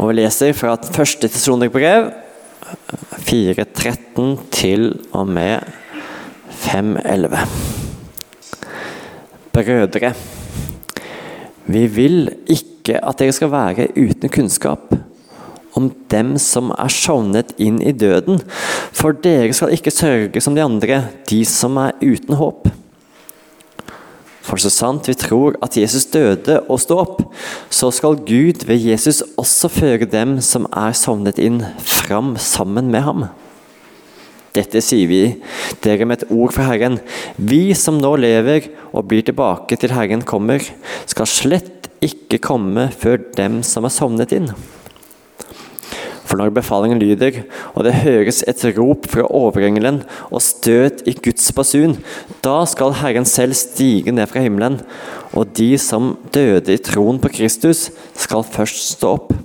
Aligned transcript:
Og 0.00 0.08
vi 0.08 0.14
leser 0.16 0.54
fra 0.56 0.72
et 0.72 0.86
første 0.94 1.28
Tessalonika-brev 1.28 2.06
4.13 3.28 4.38
til 4.54 4.86
og 5.12 5.28
med 5.28 5.66
5.11. 6.62 7.42
Brødre, 9.52 10.14
vi 11.68 11.84
vil 11.92 12.30
ikke 12.48 12.96
at 13.04 13.20
dere 13.20 13.36
skal 13.36 13.52
være 13.52 13.90
uten 13.92 14.32
kunnskap 14.32 14.96
om 15.76 15.90
dem 16.12 16.38
som 16.40 16.72
er 16.72 16.92
sovnet 16.92 17.52
inn 17.60 17.82
i 17.84 17.92
døden, 17.92 18.40
for 18.96 19.12
dere 19.12 19.52
skal 19.52 19.76
ikke 19.76 19.92
sørge 19.92 20.40
som 20.40 20.56
de 20.56 20.64
andre, 20.64 21.02
de 21.28 21.44
som 21.44 21.76
er 21.84 21.92
uten 22.00 22.40
håp. 22.40 22.72
For 24.42 24.58
så 24.58 24.72
sant 24.74 25.06
vi 25.06 25.14
tror 25.18 25.56
at 25.62 25.76
Jesus 25.78 26.08
døde 26.10 26.58
og 26.66 26.80
sto 26.82 26.98
opp, 27.02 27.20
så 27.70 27.92
skal 27.94 28.18
Gud 28.26 28.66
ved 28.66 28.82
Jesus 28.82 29.22
også 29.38 29.70
føre 29.70 30.08
dem 30.10 30.40
som 30.42 30.66
er 30.70 30.96
sovnet 30.98 31.38
inn, 31.38 31.60
fram 31.78 32.34
sammen 32.40 32.90
med 32.90 33.06
ham. 33.06 33.24
Dette 34.52 34.82
sier 34.84 35.08
vi 35.08 35.22
dere 35.84 36.04
med 36.04 36.20
et 36.20 36.32
ord 36.34 36.52
fra 36.52 36.66
Herren. 36.68 36.98
Vi 37.38 37.72
som 37.78 37.96
nå 38.02 38.10
lever 38.20 38.68
og 38.92 39.06
blir 39.08 39.24
tilbake 39.24 39.78
til 39.80 39.94
Herren 39.94 40.26
kommer, 40.28 40.60
skal 41.08 41.30
slett 41.30 41.88
ikke 42.04 42.42
komme 42.42 42.90
før 42.92 43.22
dem 43.38 43.62
som 43.64 43.86
er 43.88 43.94
sovnet 43.94 44.34
inn. 44.36 44.50
For 46.32 46.40
når 46.40 46.54
befalingen 46.56 46.96
lyder, 46.96 47.42
og 47.76 47.84
det 47.84 47.98
høres 48.06 48.38
et 48.48 48.62
rop 48.78 49.04
fra 49.12 49.26
overengelen 49.36 49.98
og 50.30 50.40
støt 50.40 51.02
i 51.04 51.12
Guds 51.12 51.50
basun, 51.52 51.98
da 52.40 52.62
skal 52.64 52.94
Herren 53.02 53.28
selv 53.28 53.52
stige 53.58 54.14
ned 54.16 54.30
fra 54.30 54.40
himmelen, 54.40 54.78
og 55.36 55.52
de 55.60 55.74
som 55.76 56.14
døde 56.32 56.72
i 56.72 56.80
troen 56.80 57.20
på 57.20 57.34
Kristus, 57.36 57.90
skal 58.16 58.48
først 58.48 58.94
stå 58.94 59.12
opp. 59.18 59.36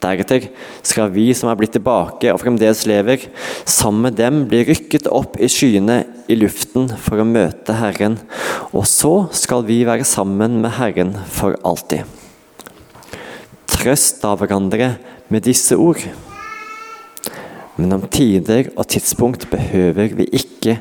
Deretter 0.00 0.48
skal 0.80 1.12
vi 1.12 1.26
som 1.36 1.52
er 1.52 1.60
blitt 1.60 1.76
tilbake 1.76 2.32
og 2.32 2.40
fremdeles 2.40 2.86
lever, 2.88 3.28
sammen 3.68 4.08
med 4.08 4.16
dem 4.16 4.46
bli 4.48 4.64
rykket 4.64 5.12
opp 5.12 5.36
i 5.36 5.52
skyene 5.52 6.00
i 6.32 6.40
luften 6.40 6.88
for 6.96 7.20
å 7.20 7.28
møte 7.28 7.76
Herren, 7.76 8.22
og 8.72 8.88
så 8.88 9.26
skal 9.36 9.68
vi 9.68 9.82
være 9.84 10.08
sammen 10.08 10.62
med 10.64 10.78
Herren 10.80 11.18
for 11.28 11.60
alltid. 11.60 12.08
Trøst 13.68 14.24
av 14.24 14.40
hverandre 14.40 14.94
med 15.34 15.44
disse 15.48 15.76
ord. 15.76 16.02
Men 17.74 17.96
om 17.96 18.04
tider 18.06 18.68
og 18.78 18.86
tidspunkt 18.92 19.48
behøver 19.50 20.12
vi 20.14 20.28
ikke 20.38 20.76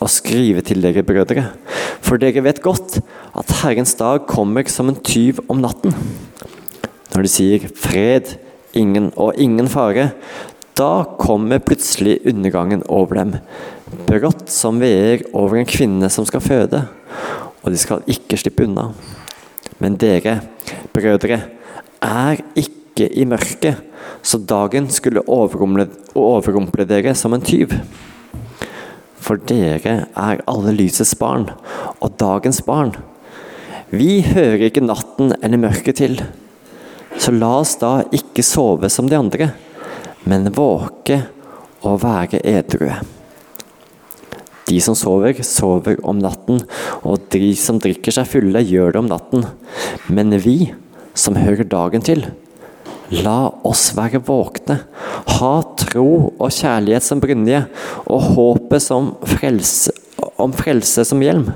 å 0.00 0.08
skrive 0.08 0.62
til 0.64 0.80
dere, 0.80 1.04
brødre, 1.04 1.50
for 2.04 2.20
dere 2.20 2.46
vet 2.46 2.62
godt 2.64 2.96
at 3.36 3.52
Herrens 3.60 3.92
dag 3.98 4.24
kommer 4.30 4.64
som 4.72 4.88
en 4.88 5.00
tyv 5.04 5.42
om 5.52 5.60
natten. 5.60 5.92
Når 7.12 7.26
de 7.26 7.30
sier 7.30 7.68
'fred', 7.68 8.38
'ingen' 8.74 9.12
og 9.16 9.34
'ingen 9.36 9.68
fare', 9.68 10.12
da 10.74 11.04
kommer 11.18 11.58
plutselig 11.58 12.26
undergangen 12.26 12.82
over 12.88 13.14
dem, 13.14 13.34
brått 14.08 14.50
som 14.50 14.80
veer 14.80 15.22
over 15.32 15.56
en 15.56 15.66
kvinne 15.66 16.10
som 16.10 16.26
skal 16.26 16.40
føde, 16.40 16.88
og 17.62 17.70
de 17.70 17.78
skal 17.78 18.02
ikke 18.08 18.36
slippe 18.36 18.64
unna. 18.64 18.92
Men 19.78 19.96
dere, 19.96 20.40
brødre, 20.92 21.42
er 22.02 22.42
ikke 22.56 22.83
ikke 22.94 23.10
i 23.10 23.24
mørket, 23.26 23.80
så 24.22 24.38
dagen 24.38 24.86
skulle 24.92 25.24
overrumple, 25.26 26.86
dere 26.86 27.14
som 27.18 27.34
en 27.34 27.42
tyv. 27.42 27.74
For 29.18 29.40
dere 29.50 30.06
er 30.14 30.42
alle 30.46 30.74
lysets 30.76 31.16
barn 31.18 31.48
og 31.98 32.14
dagens 32.20 32.60
barn. 32.62 32.92
Vi 33.90 34.22
hører 34.22 34.68
ikke 34.68 34.84
natten 34.84 35.34
eller 35.40 35.60
mørket 35.64 35.98
til. 35.98 36.22
Så 37.18 37.34
la 37.34 37.50
oss 37.62 37.74
da 37.82 38.04
ikke 38.14 38.44
sove 38.46 38.90
som 38.90 39.08
de 39.10 39.18
andre, 39.18 39.50
men 40.24 40.52
våke 40.54 41.18
og 41.84 42.00
være 42.04 42.42
edrue. 42.46 43.00
De 44.64 44.78
som 44.80 44.96
sover, 44.96 45.42
sover 45.44 45.98
om 46.08 46.22
natten, 46.22 46.62
og 47.04 47.26
de 47.34 47.52
som 47.58 47.76
drikker 47.82 48.14
seg 48.14 48.30
fulle, 48.30 48.62
gjør 48.64 48.94
det 48.94 49.02
om 49.02 49.10
natten. 49.10 49.44
Men 50.08 50.32
vi 50.40 50.72
som 51.14 51.36
hører 51.36 51.68
dagen 51.68 52.02
til, 52.04 52.24
La 53.22 53.52
oss 53.68 53.92
være 53.94 54.18
våkne, 54.24 54.80
ha 55.36 55.52
tro 55.78 56.08
og 56.32 56.48
kjærlighet 56.50 57.04
som 57.04 57.20
brynje, 57.22 57.60
og 58.10 58.30
håpet 58.34 58.88
om 58.94 60.56
frelse 60.56 61.04
som 61.06 61.22
hjelm. 61.22 61.52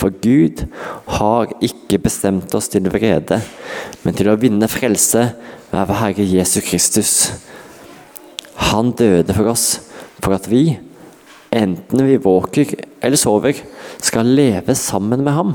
For 0.00 0.14
Gud 0.22 0.62
har 1.18 1.50
ikke 1.60 1.98
bestemt 2.00 2.54
oss 2.56 2.70
til 2.72 2.86
vrede, 2.92 3.40
men 4.04 4.16
til 4.16 4.30
å 4.30 4.38
vinne 4.40 4.68
frelse 4.70 5.26
ved 5.72 5.90
vår 5.90 5.98
Herre 5.98 6.28
Jesus 6.30 6.64
Kristus. 6.68 7.14
Han 8.70 8.94
døde 8.96 9.34
for 9.36 9.50
oss, 9.50 9.66
for 10.22 10.36
at 10.36 10.46
vi, 10.48 10.78
enten 11.50 12.06
vi 12.06 12.20
våker 12.22 12.76
eller 13.00 13.20
sover, 13.20 13.58
skal 14.00 14.30
leve 14.38 14.76
sammen 14.78 15.24
med 15.26 15.36
ham. 15.36 15.52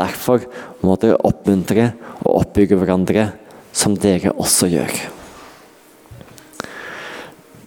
Derfor 0.00 0.46
må 0.82 0.96
dere 1.02 1.20
oppmuntre 1.28 1.90
og 2.24 2.40
oppbygge 2.40 2.78
hverandre, 2.80 3.28
som 3.72 3.96
dere 3.98 4.32
også 4.34 4.68
gjør. 4.70 4.94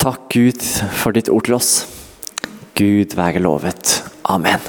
Takk, 0.03 0.27
Gud, 0.33 0.63
for 0.99 1.15
ditt 1.15 1.31
ord 1.31 1.47
til 1.47 1.55
oss. 1.55 1.73
Gud 2.75 3.15
være 3.15 3.39
lovet. 3.43 4.01
Amen. 4.27 4.59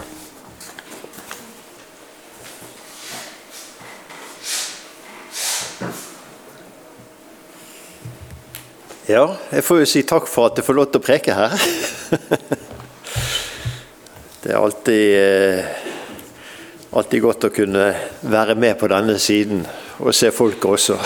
Ja, 9.04 9.26
jeg 9.52 9.64
får 9.66 9.82
jo 9.82 9.88
si 9.88 10.00
takk 10.08 10.30
for 10.30 10.48
at 10.48 10.56
jeg 10.56 10.64
får 10.64 10.78
lov 10.78 10.86
til 10.92 11.02
å 11.02 11.04
preke 11.04 11.34
her. 11.36 11.58
Det 14.44 14.52
er 14.52 14.60
alltid 14.60 15.04
eh, 15.16 15.68
alltid 16.94 17.22
godt 17.24 17.46
å 17.48 17.52
kunne 17.54 17.86
være 18.28 18.54
med 18.60 18.76
på 18.76 18.88
denne 18.92 19.16
siden 19.18 19.62
og 20.04 20.12
se 20.14 20.28
folket 20.34 20.68
også. 20.76 20.98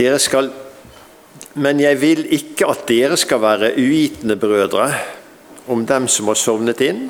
Dere 0.00 0.16
skal 0.22 0.48
Men 1.60 1.80
jeg 1.82 1.98
vil 2.00 2.22
ikke 2.32 2.68
at 2.72 2.86
dere 2.88 3.16
skal 3.20 3.42
være 3.42 3.74
uvitende 3.76 4.36
brødre 4.40 4.86
om 5.70 5.82
dem 5.86 6.06
som 6.08 6.30
har 6.30 6.38
sovnet 6.38 6.80
inn, 6.82 7.02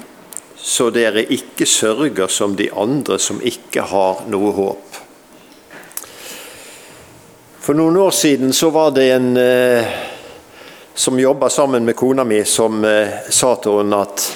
så 0.57 0.89
dere 0.93 1.23
ikke 1.33 1.69
sørger 1.69 2.29
som 2.29 2.57
de 2.57 2.67
andre 2.73 3.19
som 3.21 3.39
ikke 3.45 3.85
har 3.89 4.25
noe 4.33 4.51
håp. 4.57 4.99
For 7.61 7.77
noen 7.79 7.97
år 8.01 8.11
siden 8.17 8.53
så 8.57 8.73
var 8.75 8.91
det 8.97 9.07
en 9.15 9.31
eh, 9.41 9.93
som 10.95 11.21
jobba 11.21 11.49
sammen 11.53 11.87
med 11.87 11.97
kona 11.97 12.25
mi, 12.25 12.43
som 12.45 12.83
eh, 12.85 13.31
sa 13.31 13.55
til 13.61 13.81
henne 13.81 14.03
at 14.03 14.27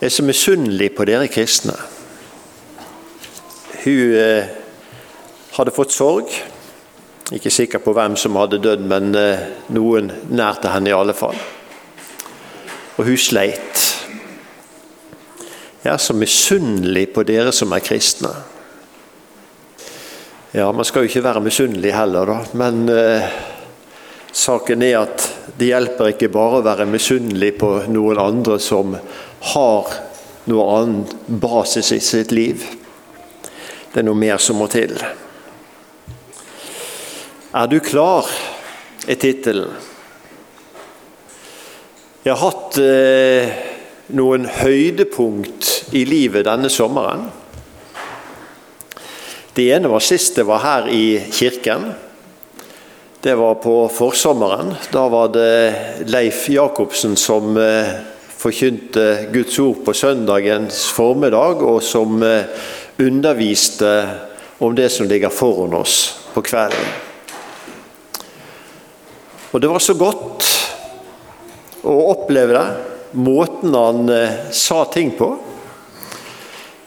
jeg 0.00 0.08
er 0.08 0.16
så 0.16 0.26
misunnelig 0.26 0.90
på 0.96 1.06
dere 1.10 1.28
kristne. 1.30 1.76
Hun 3.84 4.16
eh, 4.18 4.50
hadde 5.58 5.76
fått 5.76 5.94
sorg. 5.94 6.32
Ikke 7.32 7.50
sikker 7.52 7.80
på 7.80 7.94
hvem 7.96 8.16
som 8.20 8.36
hadde 8.36 8.60
dødd, 8.60 8.82
men 8.88 9.14
eh, 9.16 9.46
noen 9.72 10.10
nær 10.28 10.58
til 10.60 10.72
henne 10.74 10.90
i 10.90 10.96
alle 10.96 11.14
fall. 11.16 11.38
Og 12.98 13.06
hun 13.08 13.16
sleit. 13.16 13.86
Jeg 15.82 15.94
er 15.94 16.02
så 16.02 16.14
misunnelig 16.14 17.08
på 17.14 17.24
dere 17.26 17.54
som 17.56 17.72
er 17.72 17.84
kristne. 17.84 18.34
Ja, 20.52 20.68
man 20.76 20.84
skal 20.84 21.06
jo 21.06 21.08
ikke 21.08 21.24
være 21.24 21.40
misunnelig 21.40 21.94
heller, 21.96 22.28
da, 22.28 22.36
men 22.60 22.84
eh, 22.92 23.32
saken 24.36 24.84
er 24.84 24.98
at 25.00 25.24
det 25.56 25.70
hjelper 25.70 26.12
ikke 26.12 26.28
bare 26.32 26.60
å 26.60 26.66
være 26.66 26.84
misunnelig 26.92 27.54
på 27.62 27.72
noen 27.88 28.20
andre 28.20 28.60
som 28.60 28.92
har 29.54 29.96
noe 30.52 30.68
annen 30.76 31.38
basis 31.40 31.94
i 31.96 32.00
sitt 32.04 32.36
liv. 32.36 32.68
Det 33.92 34.02
er 34.02 34.06
noe 34.10 34.20
mer 34.20 34.36
som 34.36 34.60
må 34.60 34.68
til. 34.68 34.92
Er 37.52 37.66
du 37.68 37.80
klar? 37.84 38.24
er 39.04 39.18
tittelen. 39.20 39.74
Jeg 42.24 42.32
har 42.32 42.40
hatt 42.40 42.78
eh, 42.80 43.50
noen 44.16 44.46
høydepunkt 44.48 45.92
i 45.92 46.06
livet 46.08 46.46
denne 46.48 46.70
sommeren. 46.72 47.26
Det 49.52 49.68
ene 49.76 49.92
var 49.92 50.00
sist 50.00 50.40
jeg 50.40 50.48
var 50.48 50.64
her 50.64 50.88
i 50.88 51.04
kirken. 51.28 51.90
Det 53.20 53.36
var 53.36 53.60
på 53.60 53.76
forsommeren. 53.92 54.72
Da 54.88 55.04
var 55.12 55.28
det 55.36 56.08
Leif 56.08 56.48
Jacobsen 56.48 57.20
som 57.20 57.52
eh, 57.60 57.92
forkynte 58.32 59.28
Guds 59.34 59.60
ord 59.60 59.84
på 59.84 59.92
søndagens 59.92 60.86
formiddag, 60.96 61.60
og 61.60 61.84
som 61.84 62.16
eh, 62.24 62.48
underviste 62.96 63.96
om 64.64 64.72
det 64.72 64.88
som 64.94 65.10
ligger 65.10 65.40
foran 65.42 65.82
oss 65.84 66.04
på 66.32 66.48
kvelden. 66.48 67.10
Og 69.52 69.60
det 69.60 69.68
var 69.68 69.82
så 69.84 69.94
godt 69.94 70.46
å 71.84 71.96
oppleve 72.14 72.56
det. 72.56 72.68
måten 73.12 73.74
han 73.76 74.08
eh, 74.08 74.48
sa 74.50 74.84
ting 74.84 75.10
på. 75.18 75.34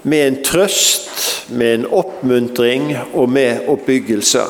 Med 0.02 0.28
en 0.28 0.40
trøst, 0.44 1.52
med 1.54 1.74
en 1.76 1.86
oppmuntring 1.94 2.96
og 3.14 3.30
med 3.30 3.70
oppbyggelse. 3.70 4.46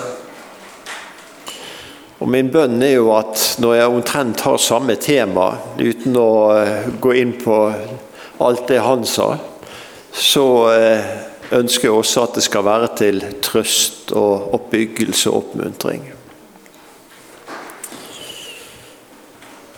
Og 2.23 2.31
Min 2.31 2.47
bønn 2.51 2.79
er 2.79 2.95
jo 2.95 3.12
at 3.17 3.59
når 3.59 3.75
jeg 3.75 3.91
omtrent 3.91 4.45
har 4.47 4.63
samme 4.63 4.95
tema, 4.95 5.51
uten 5.75 6.15
å 6.15 6.31
eh, 6.56 6.88
gå 6.95 7.17
inn 7.19 7.35
på 7.44 7.59
alt 8.39 8.67
det 8.71 8.79
han 8.79 9.03
sa, 9.03 9.33
så 10.15 10.47
eh, 10.71 11.15
ønsker 11.51 11.89
jeg 11.89 12.00
også 12.00 12.29
at 12.29 12.39
det 12.39 12.47
skal 12.47 12.63
være 12.71 12.94
til 12.95 13.25
trøst 13.44 14.15
og 14.15 14.56
oppbyggelse 14.56 15.27
og 15.33 15.44
oppmuntring. 15.44 16.14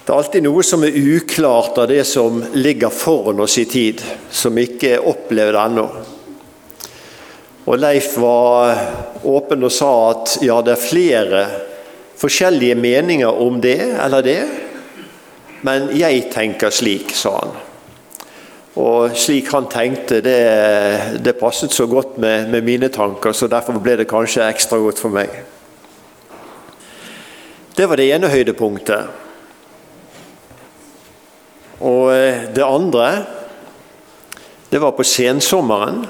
Det 0.08 0.14
er 0.14 0.22
alltid 0.24 0.46
noe 0.46 0.64
som 0.64 0.86
er 0.88 0.96
uklart 0.96 1.76
av 1.84 1.90
det 1.92 2.06
som 2.08 2.38
ligger 2.56 2.94
foran 2.96 3.42
oss 3.44 3.58
i 3.60 3.66
tid, 3.68 4.00
som 4.32 4.56
ikke 4.56 4.94
er 4.96 5.04
opplevd 5.12 5.58
ennå. 5.60 5.84
Og 7.68 7.76
Leif 7.76 8.14
var 8.24 8.72
åpen 9.28 9.68
og 9.68 9.76
sa 9.76 9.90
at 10.14 10.38
ja, 10.48 10.62
det 10.64 10.78
er 10.78 10.86
flere 10.86 11.44
forskjellige 12.24 12.80
meninger 12.80 13.44
om 13.44 13.60
det 13.60 13.82
eller 13.98 14.24
det, 14.24 14.38
men 15.68 15.92
jeg 16.00 16.30
tenker 16.32 16.72
slik, 16.72 17.12
sa 17.12 17.36
han. 17.42 17.54
Og 18.80 19.12
slik 19.12 19.52
han 19.52 19.68
tenkte, 19.68 20.24
det, 20.24 20.40
det 21.20 21.36
passet 21.36 21.76
så 21.76 21.84
godt 21.92 22.16
med, 22.16 22.48
med, 22.48 22.64
mine 22.64 22.88
tanker, 22.88 23.36
så 23.36 23.52
derfor 23.52 23.84
ble 23.84 24.00
det 24.00 24.08
kanskje 24.08 24.48
ekstra 24.48 24.80
godt 24.80 25.04
for 25.04 25.20
meg. 25.20 25.36
Det 27.76 27.92
var 27.92 28.00
det 28.00 28.14
ene 28.16 28.32
høydepunktet. 28.32 29.26
Og 31.78 32.10
eh, 32.10 32.48
det 32.56 32.64
andre, 32.66 33.10
det 34.72 34.82
var 34.82 34.96
på 34.98 35.06
sensommeren. 35.06 36.02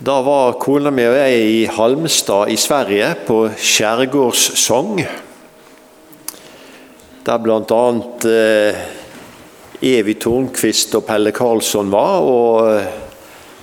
Da 0.00 0.20
var 0.24 0.54
kona 0.62 0.92
mi 0.94 1.04
og 1.04 1.16
jeg 1.18 1.48
i 1.50 1.64
Halmstad 1.68 2.48
i 2.48 2.56
Sverige 2.56 3.10
på 3.26 3.42
skjærgårdssong. 3.58 5.02
Der 7.26 7.42
bl.a. 7.42 7.82
Eh, 8.30 8.80
Evy 9.80 10.14
Tornquist 10.20 10.94
og 10.94 11.06
Pelle 11.08 11.32
Karlsson 11.32 11.90
var, 11.92 12.20
og 12.22 12.70
eh, 12.70 12.88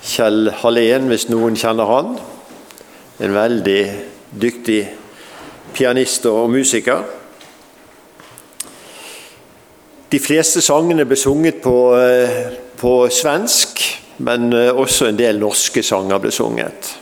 Kjell 0.04 0.52
Hallén, 0.60 1.08
hvis 1.10 1.28
noen 1.32 1.56
kjenner 1.58 1.88
han. 1.88 2.14
En 3.18 3.34
veldig 3.34 3.82
dyktig 4.38 4.82
pianist 5.74 6.28
og 6.30 6.52
musiker. 6.52 7.17
De 10.08 10.16
fleste 10.16 10.62
sangene 10.64 11.04
ble 11.04 11.16
sunget 11.20 11.58
på, 11.60 11.76
eh, 12.00 12.52
på 12.80 12.92
svensk 13.12 13.82
men 14.24 14.52
eh, 14.56 14.70
også 14.72 15.10
en 15.10 15.18
del 15.18 15.36
norske 15.40 15.82
sanger 15.84 16.22
ble 16.22 16.32
sunget. 16.32 16.94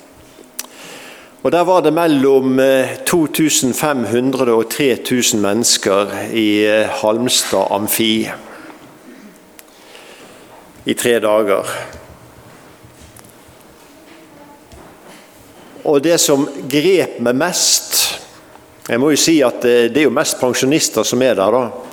Og 1.46 1.52
Der 1.52 1.62
var 1.62 1.80
det 1.80 1.92
mellom 1.94 2.58
2500 3.06 4.48
eh, 4.48 4.54
og 4.56 4.66
3000 4.70 5.40
mennesker 5.40 6.16
i 6.34 6.66
Halmstad 6.98 7.70
amfi 7.70 8.26
i 10.86 10.94
tre 10.94 11.14
dager. 11.22 11.70
Og 15.86 16.02
det 16.02 16.18
som 16.18 16.48
grep 16.68 17.20
meg 17.22 17.38
mest 17.38 17.94
Jeg 18.86 19.00
må 19.02 19.08
jo 19.10 19.18
si 19.18 19.40
at 19.42 19.64
det 19.64 19.98
er 19.98 20.04
jo 20.04 20.14
mest 20.14 20.38
pensjonister 20.38 21.02
som 21.02 21.22
er 21.26 21.34
der, 21.34 21.50
da. 21.50 21.85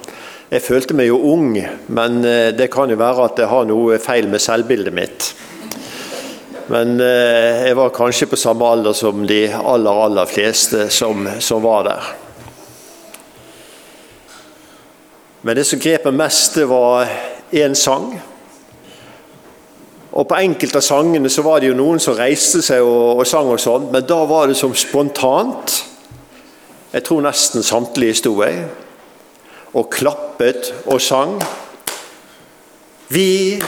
Jeg 0.53 0.61
følte 0.61 0.93
meg 0.93 1.07
jo 1.07 1.15
ung, 1.33 1.55
men 1.89 2.19
eh, 2.29 2.51
det 2.53 2.67
kan 2.69 2.91
jo 2.91 2.97
være 2.99 3.23
at 3.25 3.39
jeg 3.41 3.49
har 3.49 3.63
noe 3.65 3.95
feil 3.97 4.27
med 4.29 4.41
selvbildet 4.43 4.93
mitt. 4.93 5.29
Men 6.69 6.99
eh, 7.01 7.63
jeg 7.65 7.77
var 7.79 7.89
kanskje 7.95 8.27
på 8.29 8.37
samme 8.37 8.67
alder 8.69 8.93
som 8.93 9.23
de 9.25 9.47
aller, 9.49 10.01
aller 10.03 10.29
fleste 10.29 10.91
som, 10.93 11.25
som 11.41 11.63
var 11.65 11.87
der. 11.87 12.11
Men 15.41 15.57
det 15.57 15.65
som 15.65 15.81
grep 15.81 16.05
meg 16.11 16.21
mest, 16.21 16.59
det 16.61 16.67
var 16.69 17.09
én 17.49 17.73
sang. 17.73 18.13
Og 20.13 20.29
På 20.29 20.37
enkelte 20.37 20.77
av 20.77 20.85
sangene 20.85 21.33
så 21.33 21.41
var 21.41 21.63
det 21.63 21.73
jo 21.73 21.79
noen 21.81 21.97
som 21.97 22.13
reiste 22.13 22.61
seg 22.61 22.85
og, 22.85 23.23
og 23.23 23.25
sang, 23.25 23.49
og 23.49 23.57
sånt, 23.57 23.89
men 23.89 24.05
da 24.05 24.21
var 24.29 24.53
det 24.53 24.61
som 24.61 24.77
spontant. 24.77 25.79
Jeg 26.93 27.09
tror 27.09 27.25
nesten 27.25 27.65
samtlige 27.65 28.21
sto 28.21 28.37
jeg 28.45 28.82
og 29.73 29.89
klappet 29.93 30.73
og 30.85 31.01
sang. 31.01 31.37
Vi 33.13 33.61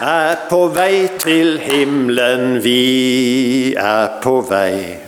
er 0.00 0.36
på 0.50 0.66
vei 0.74 1.06
til 1.22 1.58
himmelen, 1.62 2.58
vi 2.64 3.74
er 3.78 4.18
på 4.22 4.40
vei. 4.48 4.98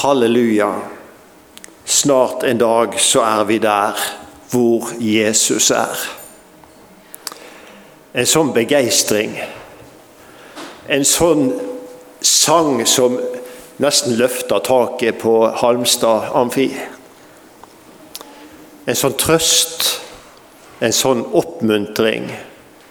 Halleluja. 0.00 0.72
Snart 1.84 2.44
en 2.44 2.58
dag 2.60 2.98
så 3.00 3.24
er 3.24 3.44
vi 3.48 3.58
der 3.58 3.96
hvor 4.50 4.90
Jesus 5.00 5.70
er. 5.70 6.04
En 8.14 8.28
sånn 8.28 8.52
begeistring, 8.56 9.36
en 10.88 11.04
sånn 11.04 11.50
sang 12.24 12.80
som 12.88 13.18
nesten 13.78 14.16
løfter 14.18 14.64
taket 14.64 15.20
på 15.22 15.34
Halmstad 15.60 16.32
amfi. 16.36 16.70
En 18.88 18.96
sånn 18.96 19.18
trøst, 19.20 19.84
en 20.80 20.94
sånn 20.96 21.20
oppmuntring, 21.36 22.30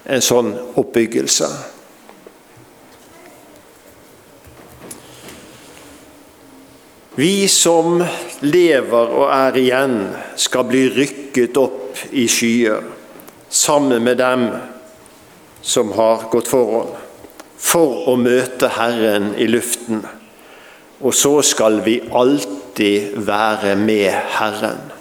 en 0.05 0.21
sånn 0.21 0.51
oppbyggelse. 0.77 1.49
Vi 7.17 7.47
som 7.49 8.03
lever 8.45 9.13
og 9.17 9.31
er 9.33 9.55
igjen, 9.57 9.95
skal 10.37 10.67
bli 10.69 10.83
rykket 10.93 11.57
opp 11.57 12.03
i 12.13 12.27
skyer 12.29 12.83
sammen 13.49 14.03
med 14.05 14.19
dem 14.21 14.43
som 15.65 15.95
har 15.97 16.27
gått 16.29 16.51
foran, 16.51 16.91
for 17.57 18.03
å 18.11 18.13
møte 18.21 18.69
Herren 18.75 19.31
i 19.33 19.47
luften. 19.49 20.03
Og 21.01 21.17
så 21.17 21.39
skal 21.41 21.81
vi 21.81 21.97
alltid 22.13 23.17
være 23.25 23.73
med 23.81 24.13
Herren. 24.37 24.96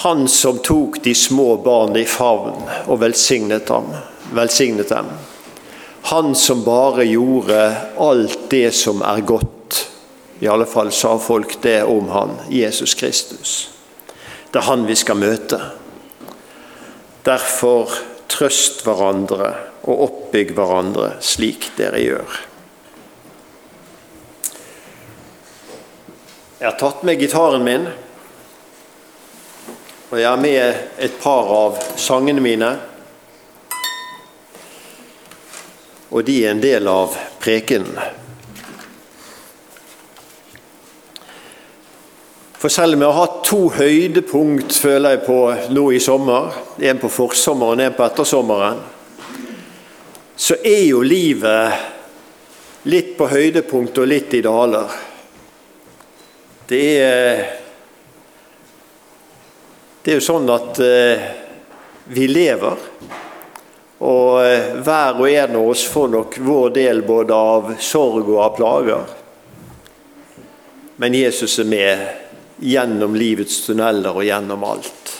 Han 0.00 0.28
som 0.28 0.58
tok 0.58 1.02
de 1.04 1.14
små 1.14 1.56
barn 1.56 1.96
i 1.96 2.06
favn 2.08 2.62
og 2.86 3.02
velsignet 3.02 3.66
dem. 3.68 3.90
velsignet 4.32 4.88
dem. 4.88 5.06
Han 6.02 6.34
som 6.34 6.64
bare 6.64 7.04
gjorde 7.04 7.76
alt 7.98 8.38
det 8.50 8.70
som 8.72 9.02
er 9.02 9.20
godt. 9.20 9.90
I 10.38 10.48
alle 10.48 10.64
fall 10.66 10.92
sa 10.92 11.18
folk 11.18 11.58
det 11.62 11.82
om 11.82 12.08
han, 12.08 12.30
Jesus 12.48 12.94
Kristus. 12.94 13.70
Det 14.50 14.58
er 14.58 14.70
han 14.72 14.86
vi 14.88 14.96
skal 14.96 15.20
møte. 15.20 15.60
Derfor 17.28 17.92
trøst 18.32 18.86
hverandre 18.86 19.52
og 19.84 20.06
oppbygg 20.06 20.54
hverandre 20.56 21.18
slik 21.20 21.74
dere 21.76 22.00
gjør. 22.00 22.44
Jeg 26.60 26.70
har 26.70 26.80
tatt 26.80 27.04
med 27.04 27.20
gitaren 27.20 27.68
min. 27.68 27.90
Og 30.10 30.18
jeg 30.18 30.26
har 30.26 30.40
med 30.42 30.74
et 30.98 31.20
par 31.22 31.50
av 31.54 31.76
sangene 31.94 32.42
mine. 32.42 32.70
Og 36.10 36.24
de 36.26 36.34
er 36.42 36.50
en 36.50 36.62
del 36.62 36.90
av 36.90 37.14
prekenen. 37.38 37.94
For 42.60 42.68
selv 42.68 42.98
om 42.98 43.04
jeg 43.04 43.08
har 43.08 43.20
hatt 43.22 43.38
to 43.46 43.60
høydepunkt 43.72 44.74
føler 44.82 45.14
jeg 45.14 45.22
på 45.28 45.38
nå 45.72 45.86
i 45.94 46.02
sommer, 46.02 46.58
en 46.82 46.98
på 47.00 47.08
forsommeren 47.08 47.78
og 47.78 47.86
en 47.86 47.94
på 47.96 48.04
ettersommeren, 48.04 48.82
så 50.34 50.58
er 50.58 50.82
jo 50.90 51.00
livet 51.06 52.84
litt 52.90 53.14
på 53.16 53.30
høydepunkt 53.30 54.02
og 54.02 54.10
litt 54.10 54.34
i 54.34 54.42
daler. 54.44 54.92
Det 56.68 56.84
er 56.98 57.59
det 60.02 60.12
er 60.12 60.18
jo 60.18 60.24
sånn 60.24 60.48
at 60.52 60.80
eh, 60.84 61.24
vi 62.10 62.26
lever, 62.30 62.84
og 64.00 64.40
eh, 64.44 64.72
hver 64.80 65.20
og 65.20 65.28
en 65.28 65.58
av 65.60 65.68
oss 65.74 65.84
får 65.92 66.08
nok 66.14 66.38
vår 66.46 66.74
del 66.78 67.02
både 67.04 67.36
av 67.36 67.74
sorg 67.84 68.30
og 68.32 68.40
av 68.46 68.56
plager. 68.56 69.14
Men 71.00 71.16
Jesus 71.16 71.58
er 71.60 71.68
med 71.68 72.06
gjennom 72.60 73.14
livets 73.16 73.62
tunneler 73.66 74.16
og 74.16 74.26
gjennom 74.26 74.66
alt. 74.68 75.16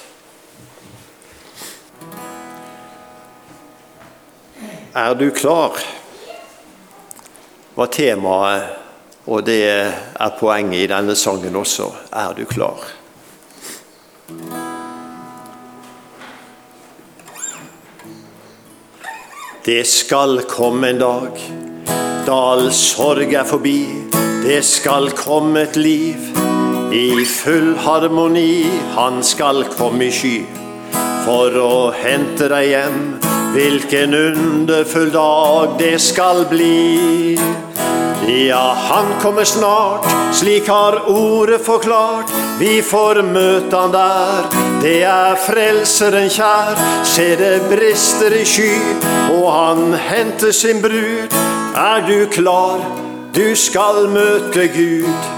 Er 4.96 5.14
du 5.14 5.30
klar? 5.30 5.78
var 7.80 7.86
temaet, 7.86 8.62
og 9.24 9.44
det 9.46 9.62
er 9.64 10.32
poenget 10.40 10.82
i 10.82 10.88
denne 10.90 11.16
sangen 11.16 11.56
også. 11.56 11.88
Er 12.12 12.34
du 12.36 12.44
klar? 12.44 12.90
Det 19.70 19.84
skal 19.86 20.40
komme 20.50 20.88
en 20.88 20.98
dag 20.98 21.36
da 22.26 22.36
all 22.52 22.72
sorg 22.74 23.36
er 23.38 23.44
forbi. 23.46 23.84
Det 24.42 24.64
skal 24.66 25.12
komme 25.14 25.62
et 25.62 25.78
liv 25.78 26.24
i 26.90 27.22
full 27.22 27.76
harmoni. 27.84 28.64
Han 28.96 29.22
skal 29.22 29.62
komme 29.76 30.08
i 30.08 30.10
sky 30.10 30.34
for 31.22 31.54
å 31.62 31.92
hente 31.94 32.50
deg 32.50 32.66
hjem. 32.72 33.00
Hvilken 33.54 34.18
underfull 34.24 35.14
dag 35.14 35.78
det 35.78 36.00
skal 36.02 36.48
bli. 36.50 37.69
Ja, 38.28 38.76
han 38.78 39.06
kommer 39.22 39.44
snart, 39.44 40.06
slik 40.34 40.68
har 40.68 41.10
ordet 41.10 41.60
forklart. 41.64 42.30
Vi 42.58 42.82
får 42.82 43.22
møte 43.24 43.76
han 43.76 43.94
der, 43.94 44.48
det 44.82 44.98
er 45.08 45.38
Frelseren 45.40 46.28
kjær. 46.28 46.76
Se 47.08 47.30
det 47.40 47.62
brister 47.70 48.36
i 48.36 48.44
sky, 48.44 48.74
og 49.32 49.46
han 49.54 49.96
henter 49.96 50.52
sin 50.52 50.82
brud. 50.84 51.32
Er 51.76 52.04
du 52.04 52.26
klar? 52.28 52.84
Du 53.32 53.54
skal 53.56 54.08
møte 54.12 54.68
Gud. 54.74 55.30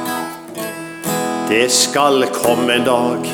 Det 1.49 1.69
skal 1.71 2.27
komme 2.35 2.81
en 2.81 2.87
dag, 2.89 3.33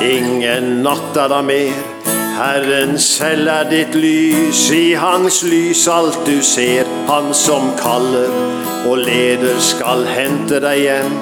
ingen 0.00 0.78
natt 0.86 1.16
er 1.18 1.28
da 1.28 1.42
mer. 1.44 1.76
Herren 2.38 2.96
selv 3.02 3.50
er 3.50 3.68
ditt 3.68 3.98
lys, 3.98 4.68
i 4.72 4.94
hans 4.96 5.42
lys 5.44 5.84
alt 5.90 6.22
du 6.24 6.38
ser. 6.40 6.87
Han 7.08 7.34
som 7.34 7.70
kaller 7.78 8.28
og 8.84 8.98
leder 9.00 9.56
skal 9.64 10.02
hente 10.12 10.58
deg 10.60 10.82
hjem 10.82 11.14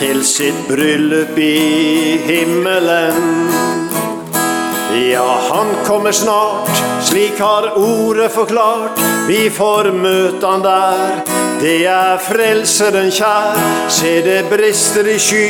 til 0.00 0.24
sitt 0.26 0.56
bryllup 0.66 1.36
i 1.38 2.16
himmelen. 2.24 3.20
Ja, 5.06 5.28
han 5.52 5.70
kommer 5.86 6.10
snart, 6.12 6.70
slik 7.06 7.38
har 7.38 7.68
ordet 7.78 8.32
forklart. 8.34 8.98
Vi 9.28 9.44
får 9.54 9.92
møte 9.94 10.50
han 10.50 10.64
der, 10.66 11.22
det 11.62 11.76
er 11.86 12.18
Frelseren 12.26 13.12
kjær. 13.14 13.60
Se 13.86 14.16
det 14.26 14.40
brister 14.50 15.06
i 15.14 15.18
sky, 15.22 15.46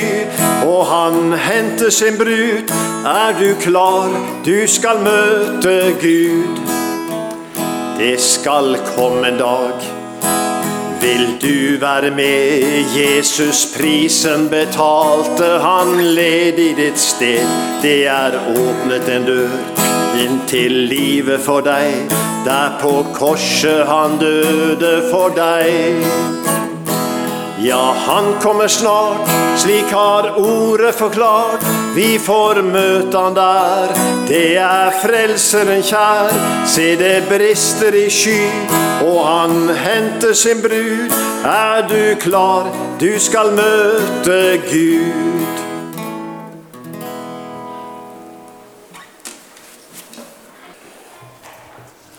og 0.66 0.84
han 0.92 1.32
henter 1.40 1.88
sin 1.88 2.20
brud. 2.20 2.68
Er 3.08 3.32
du 3.40 3.54
klar, 3.64 4.12
du 4.44 4.68
skal 4.68 5.00
møte 5.08 5.78
Gud. 6.04 6.69
Det 8.00 8.20
skal 8.20 8.76
komme 8.96 9.28
en 9.28 9.38
dag. 9.38 9.72
Vil 11.00 11.26
du 11.42 11.76
være 11.80 12.10
med? 12.10 12.62
Jesus 12.96 13.66
prisen 13.76 14.48
betalte, 14.48 15.44
han 15.60 16.00
led 16.16 16.58
i 16.58 16.72
ditt 16.78 16.98
sted. 16.98 17.44
Det 17.82 18.06
er 18.08 18.38
åpnet 18.54 19.10
en 19.16 19.28
dør 19.28 19.52
inn 20.16 20.40
til 20.48 20.78
livet 20.88 21.44
for 21.44 21.60
deg. 21.60 22.16
Der 22.48 22.80
på 22.80 23.02
korset 23.12 23.84
han 23.92 24.16
døde 24.16 24.94
for 25.12 25.36
deg. 25.36 26.00
Ja, 27.62 27.94
han 28.06 28.40
kommer 28.40 28.68
snart, 28.68 29.28
slik 29.56 29.84
har 29.92 30.38
ordet 30.38 30.94
forklart. 30.94 31.64
Vi 31.94 32.18
får 32.18 32.62
møte 32.64 33.20
han 33.20 33.34
der, 33.36 33.92
det 34.28 34.56
er 34.56 34.94
Frelseren 35.02 35.82
kjær. 35.84 36.32
Se 36.64 36.94
det 36.96 37.26
brister 37.28 37.92
i 38.00 38.06
sky, 38.08 38.38
og 39.04 39.20
han 39.26 39.74
henter 39.76 40.32
sin 40.32 40.64
brud. 40.64 41.12
Er 41.44 41.84
du 41.90 42.16
klar, 42.22 42.72
du 42.96 43.12
skal 43.20 43.52
møte 43.52 44.40
Gud. 44.64 45.64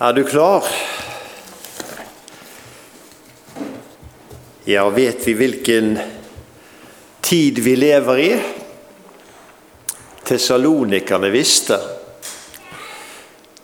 Er 0.01 0.13
du 0.13 0.23
klar? 0.23 0.69
Ja, 4.63 4.89
vet 4.89 5.27
vi 5.27 5.33
hvilken 5.33 5.99
tid 7.21 7.59
vi 7.59 7.75
lever 7.75 8.19
i? 8.19 8.39
Tessalonikerne 10.23 11.31
visste. 11.33 11.79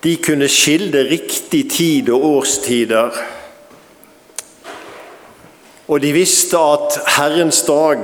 De 0.01 0.15
kunne 0.15 0.47
skilde 0.49 1.03
riktig 1.05 1.67
tid 1.69 2.09
og 2.09 2.25
årstider. 2.25 3.13
Og 5.85 6.01
de 6.01 6.15
visste 6.17 6.57
at 6.57 6.97
Herrens 7.19 7.61
dag 7.69 8.01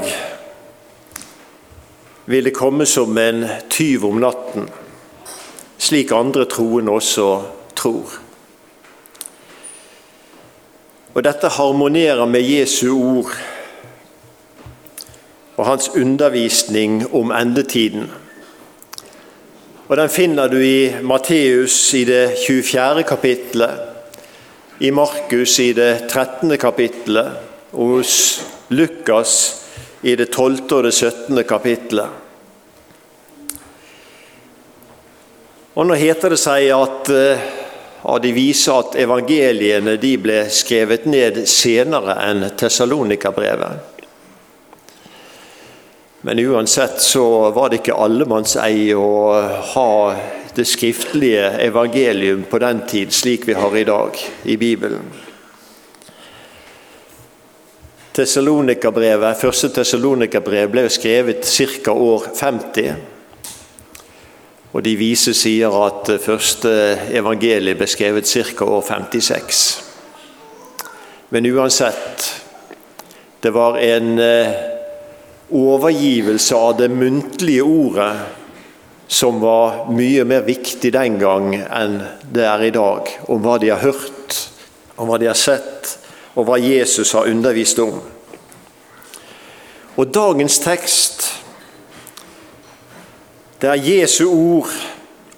ville 2.29 2.53
komme 2.53 2.85
som 2.85 3.17
en 3.17 3.47
tyv 3.73 4.05
om 4.05 4.21
natten, 4.21 4.69
slik 5.81 6.13
andre 6.13 6.45
troende 6.45 6.93
også 6.93 7.31
tror. 7.73 8.22
Og 11.13 11.21
dette 11.21 11.49
harmonerer 11.49 12.25
med 12.25 12.41
Jesu 12.41 12.89
ord 12.97 13.33
og 15.53 15.65
hans 15.67 15.91
undervisning 15.93 17.03
om 17.13 17.31
endetiden. 17.31 18.07
Og 19.87 19.97
Den 19.97 20.09
finner 20.09 20.47
du 20.49 20.57
i 20.57 20.89
Matteus 21.05 21.93
i 21.93 22.03
det 22.03 22.33
24. 22.47 23.03
kapittelet, 23.03 23.79
i 24.79 24.89
Markus 24.89 25.59
i 25.59 25.69
det 25.73 26.07
13. 26.09 26.57
kapittelet 26.57 27.37
og 27.73 27.99
hos 27.99 28.15
Lukas 28.69 29.35
i 30.01 30.15
det 30.15 30.31
12. 30.31 30.65
og 30.71 30.83
det 30.83 30.93
17. 30.93 31.43
kapittelet. 31.43 32.09
Og 35.75 35.85
Nå 35.85 35.93
heter 35.93 36.33
det 36.33 36.41
seg 36.41 36.71
at 36.73 37.13
ja, 38.03 38.19
de 38.19 38.31
viser 38.35 38.79
at 38.81 38.95
evangeliene 38.99 39.95
de 40.01 40.13
ble 40.19 40.43
skrevet 40.51 41.05
ned 41.07 41.43
senere 41.47 42.17
enn 42.25 42.49
Tessalonika-brevet. 42.59 43.89
Men 46.23 46.39
uansett 46.39 47.01
så 47.03 47.49
var 47.51 47.69
det 47.69 47.81
ikke 47.81 47.99
allemannseie 47.99 48.95
å 48.95 49.41
ha 49.73 50.15
det 50.55 50.65
skriftlige 50.69 51.49
evangelium 51.65 52.45
på 52.49 52.59
den 52.63 52.83
tid, 52.87 53.11
slik 53.11 53.47
vi 53.47 53.53
har 53.59 53.75
i 53.77 53.83
dag 53.87 54.19
i 54.43 54.57
Bibelen. 54.57 55.09
Første 58.13 59.71
Tessalonika-brev 59.73 60.69
ble 60.71 60.85
skrevet 60.93 61.49
ca. 61.83 61.91
år 61.91 62.29
50. 62.35 63.12
Og 64.73 64.81
De 64.83 64.95
vise 64.97 65.33
sier 65.37 65.73
at 65.85 66.09
første 66.21 66.69
evangeliet 67.13 67.77
ble 67.77 67.87
skrevet 67.89 68.25
ca. 68.25 68.65
år 68.65 68.81
56. 68.81 69.63
Men 71.29 71.45
uansett, 71.53 72.29
det 73.41 73.53
var 73.53 73.77
en 73.77 74.17
overgivelse 75.53 76.55
av 76.57 76.77
det 76.77 76.89
muntlige 76.89 77.63
ordet 77.63 78.13
som 79.13 79.39
var 79.43 79.91
mye 79.93 80.23
mer 80.25 80.41
viktig 80.47 80.89
den 80.93 81.19
gang 81.21 81.51
enn 81.53 81.99
det 82.33 82.47
er 82.49 82.65
i 82.65 82.73
dag. 82.73 83.09
Om 83.29 83.43
hva 83.45 83.59
de 83.61 83.69
har 83.69 83.83
hørt, 83.83 84.39
om 84.97 85.09
hva 85.09 85.19
de 85.21 85.29
har 85.29 85.37
sett, 85.37 85.97
og 86.33 86.47
hva 86.47 86.57
Jesus 86.57 87.13
har 87.13 87.29
undervist 87.29 87.81
om. 87.83 87.99
Og 90.01 90.09
dagens 90.09 90.57
tekst, 90.63 91.12
det 93.63 93.69
er 93.71 93.79
Jesu 93.79 94.25
ord, 94.27 94.71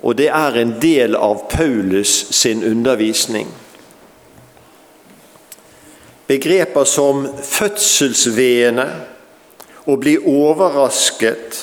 og 0.02 0.16
det 0.18 0.32
er 0.34 0.56
en 0.58 0.72
del 0.82 1.14
av 1.14 1.44
Paulus 1.50 2.10
sin 2.34 2.64
undervisning. 2.66 3.52
Begreper 6.26 6.90
som 6.90 7.28
fødselsveene, 7.38 8.88
å 9.86 10.00
bli 10.02 10.16
overrasket, 10.18 11.62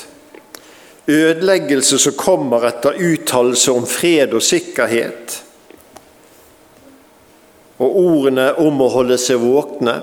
ødeleggelse 1.11 1.99
som 1.99 2.15
kommer 2.15 2.63
etter 2.71 2.95
uttalelse 3.11 3.75
om 3.75 3.83
fred 3.83 4.31
og 4.31 4.47
sikkerhet, 4.47 5.39
og 7.83 8.03
ordene 8.07 8.53
om 8.63 8.79
å 8.79 8.93
holde 8.93 9.19
seg 9.19 9.43
våkne. 9.43 9.99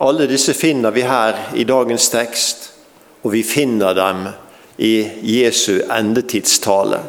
Alle 0.00 0.24
disse 0.30 0.56
finner 0.56 0.96
vi 0.96 1.04
her 1.04 1.50
i 1.60 1.68
dagens 1.68 2.08
tekst, 2.08 2.70
og 3.20 3.34
vi 3.36 3.44
finner 3.44 3.92
dem 3.92 4.30
i 4.80 5.10
Jesu 5.22 5.80
endetidstale, 5.92 7.02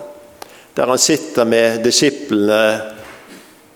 der 0.76 0.86
han 0.92 1.00
sitter 1.00 1.46
med 1.48 1.84
disiplene 1.84 2.82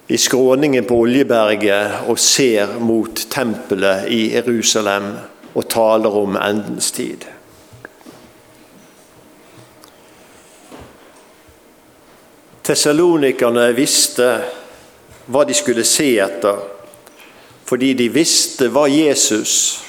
i 0.07 0.17
skråningen 0.17 0.85
på 0.85 0.97
Oljeberget 1.05 2.03
og 2.11 2.19
ser 2.19 2.75
mot 2.79 3.23
tempelet 3.31 4.09
i 4.11 4.19
Jerusalem 4.35 5.07
og 5.55 5.69
taler 5.71 6.17
om 6.19 6.35
endens 6.35 6.91
tid. 6.91 7.23
Tessalonikerne 12.65 13.69
visste 13.77 14.29
hva 15.31 15.47
de 15.47 15.55
skulle 15.55 15.87
se 15.87 16.11
etter, 16.19 16.59
fordi 17.65 17.93
de 17.97 18.11
visste 18.11 18.67
hva 18.73 18.89
Jesus 18.91 19.85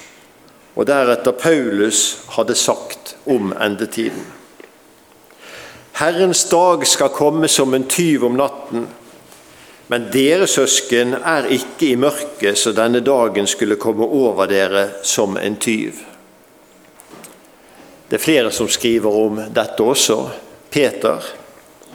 og 0.77 0.87
deretter 0.87 1.33
Paulus 1.33 2.19
hadde 2.37 2.55
sagt 2.55 3.17
om 3.27 3.55
endetiden. 3.57 4.27
Herrens 5.97 6.45
dag 6.51 6.85
skal 6.87 7.15
komme 7.17 7.49
som 7.49 7.75
en 7.75 7.89
tyv 7.89 8.27
om 8.29 8.37
natten. 8.37 8.85
Men 9.89 10.09
dere 10.13 10.49
søsken 10.51 11.15
er 11.17 11.49
ikke 11.57 11.93
i 11.93 11.97
mørket, 11.97 12.59
så 12.59 12.75
denne 12.77 13.01
dagen 13.01 13.47
skulle 13.47 13.79
komme 13.81 14.05
over 14.05 14.51
dere 14.51 14.89
som 15.07 15.39
en 15.41 15.57
tyv. 15.57 16.03
Det 18.11 18.19
er 18.19 18.23
flere 18.23 18.53
som 18.53 18.69
skriver 18.69 19.19
om 19.25 19.41
dette 19.55 19.83
også. 19.83 20.19
Peter 20.71 21.23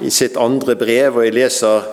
i 0.01 0.09
sitt 0.09 0.37
andre 0.39 0.75
brev, 0.75 1.19
og 1.19 1.27
jeg 1.27 1.35
leser 1.35 1.85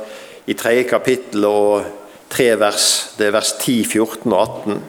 i 0.48 0.56
tredje 0.56 0.86
kapittel 0.88 1.44
og 1.44 1.84
tre 2.30 2.54
vers, 2.60 2.86
det 3.18 3.28
er 3.28 3.34
vers 3.34 3.52
10, 3.60 3.84
14 3.84 4.32
og 4.32 4.40
18. 4.40 4.80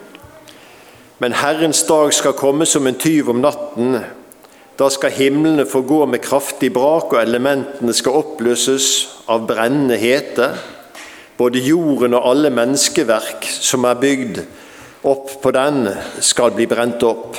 Men 1.19 1.35
Herrens 1.35 1.83
dag 1.83 2.13
skal 2.15 2.37
komme 2.37 2.65
som 2.65 2.87
en 2.87 2.95
tyv 2.99 3.29
om 3.29 3.41
natten. 3.43 3.97
Da 4.79 4.87
skal 4.87 5.11
himlene 5.11 5.65
få 5.67 5.81
gå 5.83 6.05
med 6.07 6.23
kraftig 6.23 6.71
brak, 6.71 7.11
og 7.11 7.19
elementene 7.19 7.91
skal 7.95 8.21
oppløses 8.21 8.85
av 9.27 9.43
brennende 9.49 9.97
hete. 9.99 10.53
Både 11.39 11.59
jorden 11.59 12.15
og 12.15 12.29
alle 12.31 12.51
menneskeverk 12.55 13.47
som 13.51 13.87
er 13.87 13.99
bygd 13.99 14.39
opp 15.07 15.35
på 15.43 15.51
den, 15.55 15.89
skal 16.23 16.55
bli 16.55 16.67
brent 16.71 17.03
opp. 17.03 17.35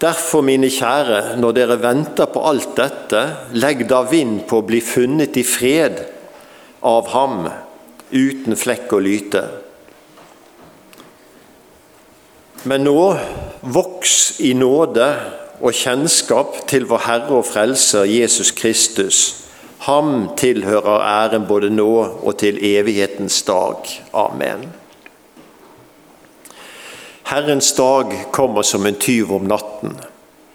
Derfor, 0.00 0.44
mine 0.44 0.68
kjære, 0.72 1.38
når 1.40 1.56
dere 1.56 1.80
venter 1.80 2.28
på 2.32 2.44
alt 2.48 2.76
dette, 2.76 3.24
legg 3.56 3.86
da 3.88 4.02
vind 4.08 4.46
på 4.48 4.60
å 4.60 4.68
bli 4.68 4.80
funnet 4.84 5.36
i 5.36 5.44
fred 5.44 6.00
av 6.88 7.10
ham, 7.12 7.42
uten 8.12 8.56
flekk 8.56 8.96
og 8.96 9.04
lyte. 9.04 9.44
Men 12.62 12.84
nå 12.84 13.16
voks 13.60 14.40
i 14.44 14.50
nåde 14.52 15.06
og 15.60 15.72
kjennskap 15.76 16.58
til 16.68 16.84
vår 16.90 17.06
Herre 17.06 17.38
og 17.38 17.46
Frelser 17.48 18.04
Jesus 18.04 18.50
Kristus. 18.52 19.20
Ham 19.86 20.28
tilhører 20.36 21.00
æren 21.00 21.46
både 21.48 21.70
nå 21.72 21.88
og 22.20 22.36
til 22.42 22.60
evighetens 22.60 23.40
dag. 23.48 23.88
Amen. 24.12 24.68
Herrens 27.32 27.72
dag 27.72 28.12
kommer 28.32 28.62
som 28.62 28.86
en 28.86 29.00
tyv 29.00 29.32
om 29.32 29.48
natten. 29.48 29.96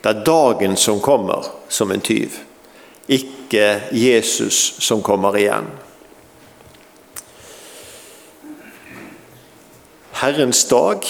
Det 0.04 0.12
er 0.12 0.24
dagen 0.28 0.78
som 0.78 1.02
kommer 1.02 1.48
som 1.70 1.90
en 1.92 2.02
tyv, 2.02 2.38
ikke 3.10 3.82
Jesus 3.92 4.76
som 4.78 5.02
kommer 5.02 5.38
igjen. 5.42 5.72
Herrens 10.22 10.68
dag 10.70 11.02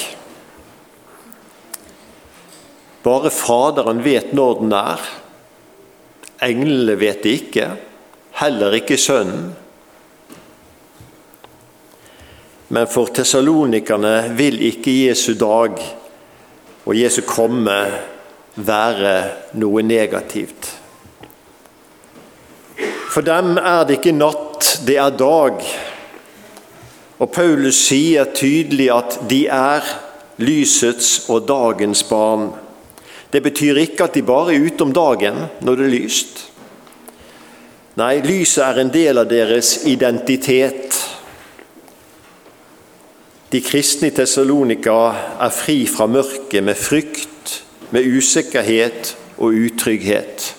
bare 3.06 3.30
Faderen 3.30 4.02
vet 4.04 4.34
når 4.34 4.62
den 4.64 4.74
er. 4.74 5.04
Englene 6.46 6.98
vet 7.00 7.22
det 7.24 7.36
ikke, 7.42 7.68
heller 8.42 8.74
ikke 8.80 8.98
Sønnen. 8.98 9.54
Men 12.74 12.90
for 12.90 13.14
tessalonikerne 13.14 14.34
vil 14.38 14.58
ikke 14.66 14.94
Jesu 15.06 15.36
dag 15.38 15.78
og 16.86 16.98
Jesu 16.98 17.22
komme 17.30 17.78
være 18.56 19.14
noe 19.62 19.84
negativt. 19.86 20.72
For 23.14 23.24
dem 23.24 23.56
er 23.62 23.86
det 23.88 24.00
ikke 24.00 24.16
natt, 24.18 24.72
det 24.88 24.98
er 25.00 25.14
dag. 25.16 25.62
Og 27.22 27.32
Paulus 27.32 27.78
sier 27.88 28.28
tydelig 28.36 28.90
at 28.92 29.20
de 29.30 29.46
er 29.48 29.86
lysets 30.42 31.30
og 31.32 31.46
dagens 31.48 32.04
barn. 32.10 32.50
Det 33.32 33.42
betyr 33.44 33.78
ikke 33.82 34.08
at 34.08 34.16
de 34.16 34.24
bare 34.26 34.54
er 34.56 34.66
ute 34.66 34.86
om 34.86 34.94
dagen 34.94 35.46
når 35.66 35.80
det 35.80 35.86
er 35.86 35.96
lyst. 35.96 36.44
Nei, 37.96 38.20
lyset 38.20 38.64
er 38.66 38.82
en 38.82 38.92
del 38.92 39.22
av 39.22 39.30
deres 39.32 39.86
identitet. 39.88 40.98
De 43.52 43.62
kristne 43.64 44.10
i 44.10 44.16
Tessalonika 44.16 44.98
er 45.40 45.54
fri 45.56 45.78
fra 45.88 46.10
mørket 46.12 46.64
med 46.64 46.76
frykt, 46.76 47.54
med 47.96 48.04
usikkerhet 48.18 49.14
og 49.38 49.56
utrygghet. 49.56 50.50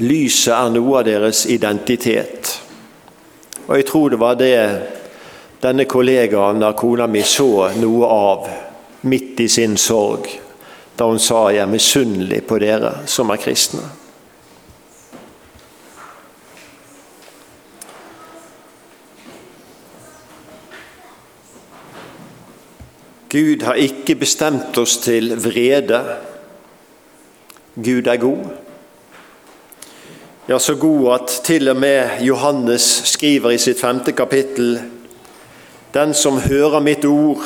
Lyset 0.00 0.54
er 0.56 0.72
noe 0.72 1.02
av 1.02 1.04
deres 1.08 1.44
identitet. 1.52 2.54
Og 3.66 3.76
jeg 3.76 3.88
tror 3.90 4.12
det 4.14 4.22
var 4.22 4.40
det 4.40 4.56
denne 5.60 5.84
kollegaen 5.84 6.64
av 6.64 6.78
kona 6.80 7.10
mi 7.12 7.20
så 7.26 7.68
noe 7.76 8.08
av 8.08 8.50
midt 9.04 9.44
i 9.44 9.50
sin 9.52 9.76
sorg 9.76 10.45
da 10.98 11.04
hun 11.04 11.18
sa 11.18 11.48
'jeg 11.50 11.62
er 11.62 11.66
misunnelig 11.66 12.44
på 12.44 12.58
dere 12.58 13.06
som 13.06 13.30
er 13.30 13.36
kristne'. 13.36 14.06
Gud 23.30 23.62
har 23.62 23.74
ikke 23.74 24.14
bestemt 24.14 24.78
oss 24.78 24.96
til 24.96 25.34
vrede. 25.36 25.98
Gud 27.74 28.06
er 28.06 28.16
god. 28.16 28.44
Ja, 30.48 30.58
så 30.58 30.74
god 30.74 31.14
at 31.14 31.40
til 31.44 31.68
og 31.68 31.76
med 31.76 32.22
Johannes 32.22 33.02
skriver 33.04 33.50
i 33.50 33.58
sitt 33.58 33.80
femte 33.80 34.12
kapittel 34.12 34.78
Den 35.94 36.14
som 36.14 36.38
hører 36.38 36.80
mitt 36.80 37.04
ord 37.04 37.42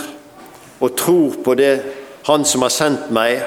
og 0.81 0.97
tror 0.97 1.35
på 1.45 1.55
det 1.55 2.00
han 2.31 2.45
som 2.45 2.63
har 2.63 2.71
sendt 2.71 3.09
meg, 3.11 3.41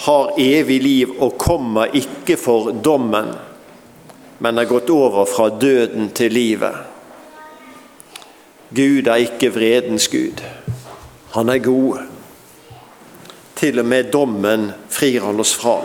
har 0.00 0.30
evig 0.40 0.78
liv 0.80 1.10
og 1.20 1.34
kommer 1.36 1.92
ikke 1.92 2.38
for 2.40 2.70
dommen, 2.72 3.34
men 4.38 4.60
er 4.60 4.70
gått 4.70 4.88
over 4.94 5.26
fra 5.28 5.50
døden 5.52 6.08
til 6.16 6.32
livet. 6.32 6.78
Gud 8.72 9.10
er 9.12 9.26
ikke 9.26 9.50
vredens 9.52 10.06
Gud. 10.08 10.40
Han 11.34 11.52
er 11.52 11.60
god. 11.60 11.98
Til 13.60 13.82
og 13.82 13.90
med 13.92 14.08
dommen 14.12 14.70
frir 14.88 15.20
han 15.26 15.44
oss 15.44 15.52
fra. 15.58 15.76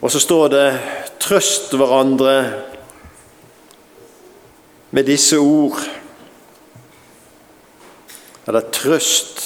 Og 0.00 0.10
så 0.12 0.20
står 0.20 0.48
det 0.48 0.80
'trøst 1.20 1.76
hverandre 1.76 2.52
med 4.90 5.04
disse 5.04 5.36
ord' 5.36 6.05
eller 8.46 8.66
trøst 8.74 9.42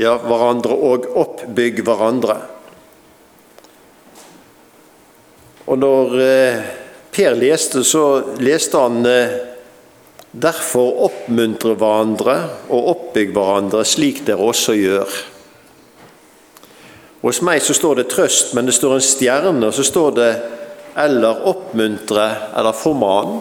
ja, 0.00 0.16
hverandre 0.22 0.74
og 0.74 1.08
oppbygg 1.18 1.82
hverandre. 1.86 2.38
Og 5.68 5.80
når 5.80 6.20
eh, 6.24 6.68
Per 7.18 7.34
leste, 7.34 7.82
så 7.82 8.36
leste 8.38 8.78
han 8.78 9.06
eh, 9.08 9.32
Derfor 10.28 11.00
oppmuntre 11.08 11.72
hverandre 11.80 12.34
og 12.68 12.90
oppbygg 12.92 13.32
hverandre 13.34 13.80
slik 13.88 14.20
dere 14.26 14.44
også 14.44 14.74
gjør. 14.76 15.14
Hos 17.24 17.40
meg 17.42 17.64
så 17.64 17.74
står 17.74 18.02
det 18.02 18.10
trøst, 18.12 18.52
men 18.54 18.68
det 18.68 18.76
står 18.76 18.98
en 18.98 19.06
stjerne, 19.08 19.64
og 19.66 19.72
så 19.74 19.86
står 19.88 20.12
det 20.18 20.28
eller 21.00 21.40
oppmuntre 21.48 22.28
eller 22.60 22.76
forman. 22.76 23.40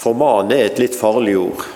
Forman 0.00 0.50
er 0.56 0.70
et 0.70 0.80
litt 0.80 0.96
farlig 0.98 1.36
ord. 1.44 1.68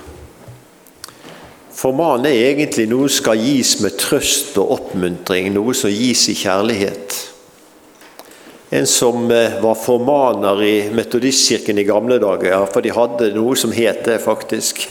Forman 1.86 2.24
er 2.26 2.48
egentlig 2.48 2.88
noe 2.90 3.06
som 3.06 3.20
skal 3.20 3.38
gis 3.38 3.76
med 3.78 3.94
trøst 4.00 4.56
og 4.58 4.72
oppmuntring, 4.74 5.52
noe 5.54 5.70
som 5.70 5.92
gis 5.92 6.24
i 6.32 6.34
kjærlighet. 6.34 7.14
En 8.74 8.88
som 8.90 9.28
eh, 9.30 9.54
var 9.62 9.78
formaner 9.78 10.62
i 10.66 10.72
Metodistkirken 10.90 11.78
i 11.78 11.84
gamle 11.86 12.16
dager, 12.18 12.64
for 12.72 12.82
de 12.82 12.90
hadde 12.90 13.28
noe 13.36 13.54
som 13.54 13.70
het 13.76 14.00
det, 14.08 14.16
faktisk. 14.24 14.82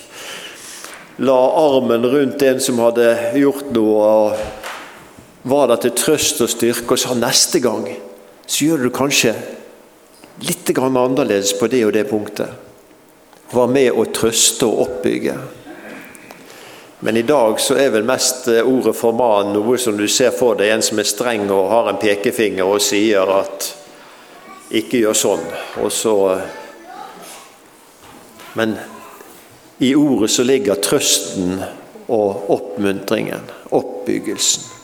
La 1.27 1.35
armen 1.65 2.07
rundt 2.13 2.47
en 2.47 2.63
som 2.63 2.79
hadde 2.85 3.09
gjort 3.41 3.75
noe, 3.75 4.07
og 4.31 5.51
var 5.51 5.67
der 5.73 5.83
til 5.83 5.97
trøst 5.99 6.39
og 6.47 6.53
styrke, 6.55 6.95
og 6.95 7.03
sa 7.03 7.19
neste 7.19 7.59
gang 7.59 7.89
så 8.45 8.69
gjør 8.69 8.87
du 8.87 8.93
kanskje 8.95 9.35
litt 10.47 10.71
annerledes 10.79 11.57
på 11.59 11.67
det 11.75 11.83
og 11.83 11.91
det 11.99 12.07
punktet. 12.07 12.55
Var 13.51 13.67
med 13.75 13.91
å 13.91 14.07
trøste 14.15 14.71
og 14.71 14.85
oppbygge. 14.87 15.35
Men 17.05 17.17
i 17.17 17.21
dag 17.21 17.59
så 17.59 17.75
er 17.77 17.91
vel 17.93 18.05
mest 18.07 18.47
ordet 18.47 18.63
ordet 18.65 18.95
forman 18.97 19.51
noe 19.53 19.77
som 19.77 19.93
du 19.93 20.07
ser 20.09 20.31
for 20.33 20.57
deg 20.57 20.71
en 20.73 20.81
som 20.81 20.97
er 20.97 21.05
streng 21.05 21.43
og 21.53 21.67
har 21.69 21.89
en 21.91 21.99
pekefinger 22.01 22.65
og 22.65 22.81
sier 22.81 23.29
at 23.29 23.67
'ikke 24.73 25.03
gjør 25.03 25.19
sånn'. 25.19 25.45
Og 25.83 25.91
så 25.93 26.15
eh, 26.33 26.41
Men 28.55 28.73
i 29.77 29.93
ordet 29.95 30.31
så 30.31 30.43
ligger 30.43 30.81
trøsten 30.81 31.61
og 32.07 32.49
oppmuntringen, 32.49 33.51
oppbyggelsen. 33.69 34.74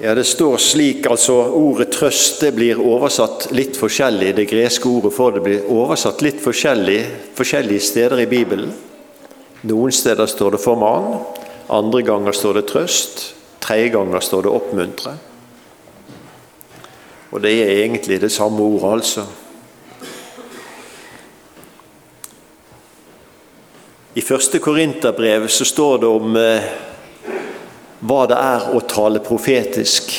Ja, 0.00 0.14
Det 0.14 0.24
står 0.24 0.56
slik 0.56 1.06
altså 1.06 1.34
Ordet 1.52 1.90
'trøst' 1.92 2.40
det 2.40 2.54
blir 2.54 2.80
oversatt 2.80 3.50
litt 3.52 3.76
forskjellig. 3.76 4.36
Det 4.36 4.48
greske 4.48 4.88
ordet 4.88 5.12
for 5.12 5.30
det 5.30 5.42
blir 5.44 5.68
oversatt 5.68 6.22
litt 6.22 6.40
forskjellig 6.40 7.04
forskjellige 7.36 7.80
steder 7.80 8.20
i 8.20 8.26
Bibelen. 8.26 8.72
Noen 9.62 9.92
steder 9.92 10.26
står 10.26 10.50
det 10.50 10.60
'forman', 10.60 11.20
andre 11.68 12.02
ganger 12.02 12.32
står 12.32 12.54
det 12.54 12.66
'trøst'. 12.70 13.34
Tredje 13.60 13.88
ganger 13.88 14.20
står 14.20 14.42
det 14.42 14.50
'oppmuntre'. 14.50 15.16
Og 17.32 17.42
det 17.42 17.52
er 17.52 17.84
egentlig 17.84 18.20
det 18.20 18.32
samme 18.32 18.60
ordet, 18.60 18.92
altså. 18.92 19.26
I 24.14 24.20
første 24.20 24.58
Korinterbrev 24.58 25.48
så 25.48 25.64
står 25.64 25.96
det 25.96 26.08
om 26.08 26.36
eh, 26.36 26.62
hva 28.02 28.24
det 28.26 28.38
er 28.38 28.68
å 28.74 28.80
tale 28.90 29.22
profetisk 29.22 30.10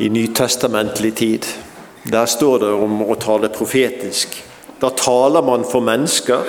i 0.00 0.08
nytestamentlig 0.08 1.12
tid. 1.14 1.48
Der 2.02 2.26
står 2.26 2.62
det 2.64 2.70
om 2.72 3.02
å 3.04 3.16
tale 3.20 3.52
profetisk. 3.52 4.38
Da 4.80 4.90
taler 4.96 5.44
man 5.46 5.66
for 5.68 5.84
mennesker 5.84 6.48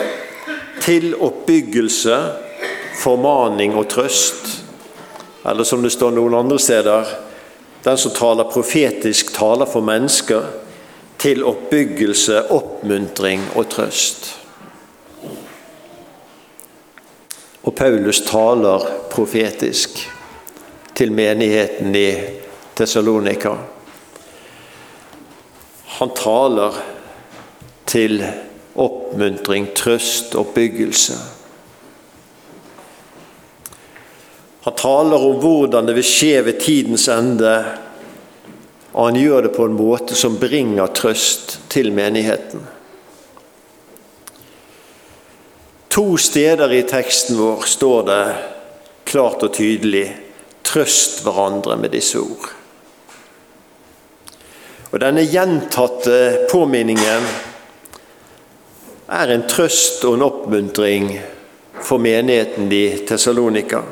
til 0.81 1.11
oppbyggelse, 1.13 2.17
formaning 3.03 3.75
og 3.77 3.89
trøst. 3.91 4.47
Eller 5.45 5.67
som 5.67 5.83
det 5.83 5.91
står 5.93 6.15
noen 6.15 6.39
andre 6.39 6.59
steder 6.61 7.11
den 7.83 7.97
som 7.99 8.13
taler 8.15 8.47
profetisk, 8.47 9.33
taler 9.35 9.67
for 9.67 9.83
mennesker 9.83 10.45
til 11.19 11.43
oppbyggelse, 11.43 12.45
oppmuntring 12.55 13.43
og 13.59 13.67
trøst. 13.75 14.29
Og 17.63 17.75
Paulus 17.75 18.21
taler 18.27 18.87
profetisk 19.11 20.01
til 20.95 21.13
menigheten 21.15 21.95
i 21.95 22.09
Tessalonika. 22.75 23.53
Han 25.99 26.11
taler 26.17 26.81
til 27.87 28.19
oppmuntring, 28.75 29.69
trøst, 29.77 30.35
oppbyggelse. 30.35 31.15
Han 34.63 34.75
taler 34.79 35.25
om 35.29 35.39
hvordan 35.39 35.87
det 35.87 35.95
vil 35.97 36.07
skje 36.07 36.43
ved 36.45 36.59
tidens 36.63 37.07
ende, 37.11 37.55
og 38.93 39.09
han 39.09 39.19
gjør 39.19 39.47
det 39.47 39.55
på 39.55 39.67
en 39.67 39.75
måte 39.77 40.15
som 40.15 40.39
bringer 40.39 40.91
trøst 40.95 41.59
til 41.71 41.91
menigheten. 41.95 42.63
To 45.93 46.17
steder 46.17 46.73
i 46.73 46.83
teksten 46.83 47.37
vår 47.37 47.61
står 47.69 48.03
det 48.03 48.35
klart 49.05 49.43
og 49.45 49.51
tydelig 49.53 50.07
'trøst 50.65 51.19
hverandre 51.21 51.75
med 51.77 51.93
disse 51.93 52.17
ord'. 52.17 52.49
Og 54.89 54.97
Denne 55.01 55.21
gjentatte 55.21 56.47
påminningen 56.49 57.29
er 59.05 59.35
en 59.35 59.45
trøst 59.45 60.01
og 60.05 60.17
en 60.17 60.25
oppmuntring 60.31 61.19
for 61.81 62.01
menigheten 62.01 62.71
i 62.71 63.05
Tessalonika. 63.05 63.85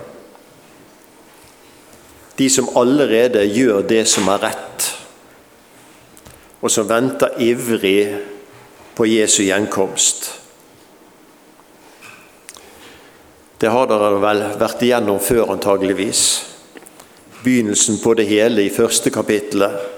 De 2.37 2.49
som 2.49 2.73
allerede 2.75 3.45
gjør 3.45 3.81
det 3.81 4.07
som 4.07 4.27
er 4.27 4.41
rett, 4.49 4.91
og 6.61 6.71
som 6.71 6.89
venter 6.89 7.37
ivrig 7.37 8.17
på 8.95 9.05
Jesu 9.05 9.43
gjenkomst. 9.43 10.40
Det 13.61 13.69
har 13.69 13.85
dere 13.85 14.15
vel 14.17 14.39
vært 14.57 14.81
igjennom 14.81 15.19
før, 15.21 15.51
antageligvis. 15.53 16.21
Begynnelsen 17.43 17.99
på 18.01 18.15
det 18.17 18.25
hele 18.29 18.63
i 18.65 18.73
første 18.73 19.13
kapittelet 19.13 19.89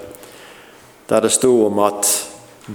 der 1.08 1.23
det 1.23 1.34
står 1.36 1.65
om 1.67 1.80
at 1.84 2.08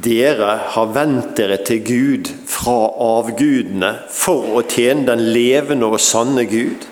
dere 0.05 0.51
har 0.74 0.90
vendt 0.92 1.33
dere 1.38 1.57
til 1.64 1.81
Gud 1.85 2.29
fra 2.48 2.77
avgudene 3.03 3.94
for 4.12 4.59
å 4.61 4.62
tjene 4.68 5.07
den 5.09 5.24
levende 5.33 5.88
og 5.88 6.01
sanne 6.05 6.44
Gud, 6.48 6.85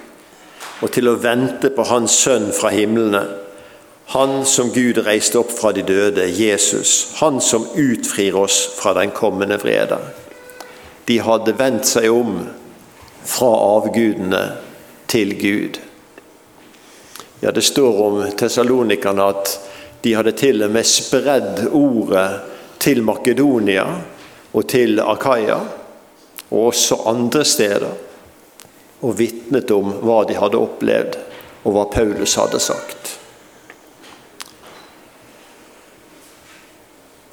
og 0.80 0.92
til 0.92 1.09
å 1.12 1.18
vente 1.20 1.70
på 1.72 1.85
Hans 1.88 2.16
Sønn 2.24 2.50
fra 2.56 2.72
himlene, 2.74 3.24
Han 4.12 4.44
som 4.46 4.68
Gud 4.70 5.00
reiste 5.02 5.40
opp 5.40 5.50
fra 5.50 5.72
de 5.74 5.82
døde, 5.82 6.28
Jesus, 6.30 7.14
Han 7.20 7.40
som 7.40 7.66
utfrir 7.74 8.37
oss 8.38 8.61
fra 8.78 8.94
den 8.94 9.11
kommende 9.11 9.59
vrede. 9.59 9.98
De 11.06 11.18
hadde 11.18 11.56
vendt 11.59 11.87
seg 11.90 12.11
om 12.11 12.38
fra 13.26 13.50
avgudene 13.76 14.42
til 15.10 15.34
Gud. 15.40 15.80
Ja, 17.40 17.50
Det 17.50 17.62
står 17.62 18.02
om 18.02 18.20
tessalonikerne 18.38 19.28
at 19.28 19.58
de 20.02 20.14
hadde 20.14 20.32
til 20.38 20.62
og 20.62 20.70
med 20.70 20.86
spredd 20.86 21.66
ordet 21.74 22.28
til 22.78 23.02
Makedonia 23.02 23.86
og 24.52 24.66
til 24.70 25.00
Akaya, 25.02 25.58
og 26.50 26.66
også 26.70 27.00
andre 27.10 27.44
steder, 27.44 27.92
og 29.02 29.18
vitnet 29.18 29.70
om 29.74 29.92
hva 30.06 30.22
de 30.28 30.38
hadde 30.38 30.60
opplevd, 30.62 31.18
og 31.66 31.74
hva 31.74 31.84
Paulus 31.92 32.36
hadde 32.38 32.60
sagt. 32.62 33.16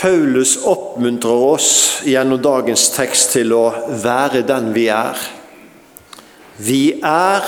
Paulus 0.03 0.57
oppmuntrer 0.67 1.45
oss 1.53 1.69
gjennom 2.03 2.41
dagens 2.43 2.89
tekst 2.91 3.37
til 3.37 3.53
å 3.55 3.69
være 4.03 4.41
den 4.43 4.73
vi 4.75 4.89
er. 4.91 5.15
Vi 6.57 6.99
er 7.01 7.45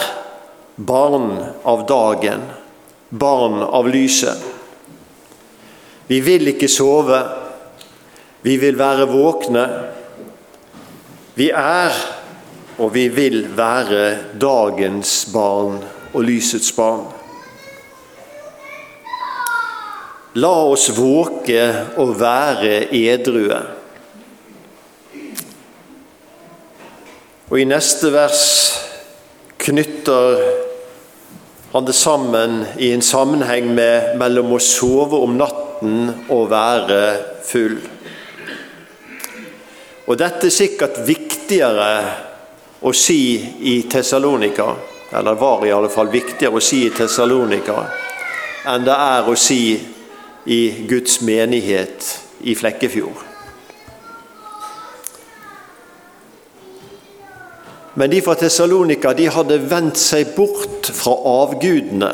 barn 0.76 1.38
av 1.64 1.86
dagen, 1.86 2.42
barn 3.10 3.62
av 3.62 3.90
lyset. 3.90 4.42
Vi 6.08 6.20
vil 6.26 6.50
ikke 6.54 6.70
sove. 6.70 7.20
Vi 8.46 8.58
vil 8.62 8.78
være 8.78 9.08
våkne. 9.10 9.66
Vi 11.36 11.50
er 11.50 11.94
og 12.78 12.92
vi 12.94 13.08
vil 13.08 13.46
være 13.56 14.38
dagens 14.42 15.14
barn 15.34 15.80
og 16.14 16.26
lysets 16.26 16.72
barn. 16.76 17.06
La 20.36 20.52
oss 20.68 20.90
våke 20.98 21.62
og 22.02 22.18
være 22.20 22.90
edrue. 22.92 23.62
Og 27.46 27.62
I 27.62 27.68
neste 27.70 28.12
vers 28.12 28.44
knytter 29.66 30.40
han 31.72 31.86
det 31.86 31.94
sammen 31.94 32.66
i 32.78 32.92
en 32.92 33.02
sammenheng 33.02 33.72
med 33.76 34.14
mellom 34.20 34.54
å 34.56 34.62
sove 34.62 35.18
om 35.26 35.34
natten 35.40 36.12
og 36.30 36.48
være 36.54 37.00
full. 37.44 37.80
Og 40.06 40.20
dette 40.22 40.48
er 40.48 40.54
sikkert 40.54 41.02
viktigere 41.08 41.90
å 42.86 42.94
si 42.94 43.20
i 43.74 43.76
Tessalonika, 43.90 44.70
eller 45.18 45.42
var 45.42 45.66
i 45.66 45.74
alle 45.74 45.90
fall 45.90 46.14
viktigere 46.14 46.62
å 46.62 46.64
si 46.64 46.86
i 46.86 46.94
Tessalonika, 46.94 47.82
enn 48.70 48.86
det 48.86 48.96
er 48.96 49.28
å 49.28 49.36
si 49.36 49.62
i 50.46 50.62
Guds 50.86 51.24
menighet 51.26 52.12
i 52.46 52.54
Flekkefjord. 52.56 53.35
Men 57.96 58.12
de 58.12 58.22
fra 58.22 58.36
Tessalonika 58.36 59.14
de 59.16 59.30
hadde 59.32 59.60
vendt 59.72 60.00
seg 60.00 60.34
bort 60.36 60.90
fra 60.92 61.16
avgudene 61.32 62.14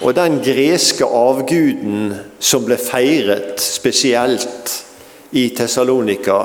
og 0.00 0.14
den 0.16 0.38
greske 0.40 1.04
avguden 1.04 2.14
som 2.40 2.64
ble 2.64 2.78
feiret 2.80 3.60
spesielt 3.60 4.72
i 5.36 5.50
Tessalonika, 5.54 6.38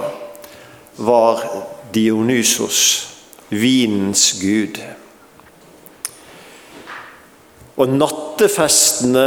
var 0.97 1.41
Dionysos, 1.95 2.81
vinens 3.49 4.27
gud. 4.41 4.81
Og 7.79 7.95
nattefestene 7.95 9.25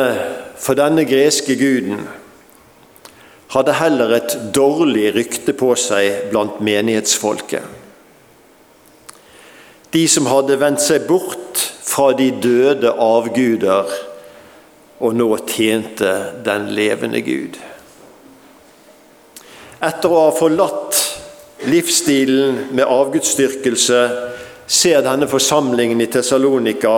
for 0.61 0.77
denne 0.77 1.05
greske 1.09 1.57
guden 1.61 2.05
hadde 3.53 3.81
heller 3.81 4.15
et 4.19 4.37
dårlig 4.53 5.11
rykte 5.17 5.57
på 5.57 5.73
seg 5.81 6.29
blant 6.33 6.61
menighetsfolket. 6.65 7.78
De 9.93 10.05
som 10.09 10.29
hadde 10.29 10.59
vendt 10.61 10.83
seg 10.85 11.07
bort 11.09 11.63
fra 11.89 12.13
de 12.17 12.29
døde 12.43 12.93
avguder, 12.93 13.89
og 14.99 15.15
nå 15.15 15.29
tjente 15.47 16.11
den 16.45 16.69
levende 16.75 17.23
Gud. 17.23 17.57
Etter 19.79 20.11
å 20.11 20.25
ha 20.27 20.35
forlatt 20.35 20.99
livsstilen 21.71 22.65
med 22.75 22.91
avgudsdyrkelse 22.91 24.01
ser 24.69 25.05
denne 25.07 25.29
forsamlingen 25.31 26.03
i 26.03 26.09
Tessalonika 26.11 26.97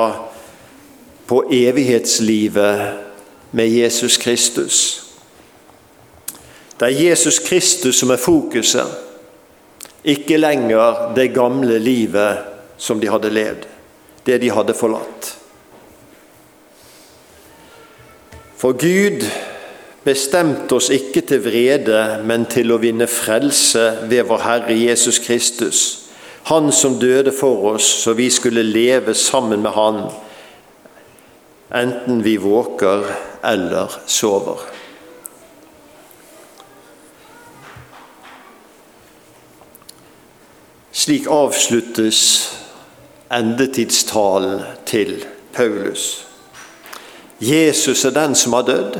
på 1.28 1.42
evighetslivet 1.54 3.50
med 3.50 3.68
Jesus 3.68 4.16
Kristus. 4.18 4.78
Det 6.80 6.88
er 6.88 7.02
Jesus 7.10 7.38
Kristus 7.44 8.00
som 8.00 8.10
er 8.10 8.20
fokuset, 8.20 8.88
ikke 10.00 10.40
lenger 10.40 11.12
det 11.14 11.28
gamle 11.36 11.76
livet 11.78 12.59
som 12.80 13.00
de 13.00 13.10
hadde 13.12 13.30
levd, 13.32 13.68
det 14.26 14.40
de 14.40 14.50
hadde 14.50 14.74
forlatt. 14.74 15.34
For 18.60 18.76
Gud 18.76 19.24
bestemte 20.04 20.76
oss 20.76 20.88
ikke 20.92 21.22
til 21.28 21.44
vrede, 21.44 22.00
men 22.24 22.48
til 22.48 22.72
å 22.72 22.80
vinne 22.80 23.08
frelse 23.08 23.84
ved 24.08 24.26
vår 24.28 24.46
Herre 24.46 24.76
Jesus 24.76 25.20
Kristus, 25.22 26.06
Han 26.48 26.72
som 26.72 26.96
døde 26.98 27.34
for 27.36 27.74
oss, 27.74 27.84
så 27.84 28.14
vi 28.16 28.30
skulle 28.32 28.62
leve 28.64 29.14
sammen 29.14 29.60
med 29.62 29.70
Han 29.76 29.98
enten 31.70 32.22
vi 32.22 32.36
våker 32.36 33.04
eller 33.42 33.92
sover. 34.06 34.58
Slik 40.92 41.28
avsluttes 41.30 42.20
endetidstalen 43.30 44.62
til 44.86 45.24
Paulus. 45.52 46.26
Jesus 47.40 48.04
er 48.04 48.14
den 48.16 48.34
som 48.34 48.52
har 48.58 48.66
dødd. 48.68 48.98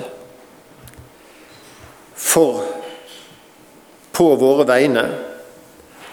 For 2.14 2.62
på 4.12 4.29
våre 4.37 4.66
vegne. 4.69 5.05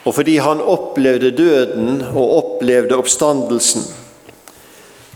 Og 0.07 0.15
fordi 0.15 0.37
han 0.39 0.63
opplevde 0.63 1.33
døden 1.35 2.01
og 2.13 2.35
opplevde 2.37 2.95
oppstandelsen, 2.95 3.83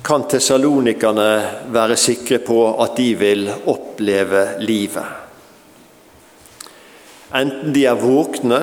kan 0.03 0.25
tessalonikerne 0.27 1.29
være 1.71 1.95
sikre 1.99 2.41
på 2.43 2.57
at 2.83 2.97
de 2.97 3.13
vil 3.15 3.45
oppleve 3.69 4.41
livet. 4.59 5.05
Enten 7.37 7.71
de 7.71 7.85
er 7.87 8.01
våkne 8.01 8.59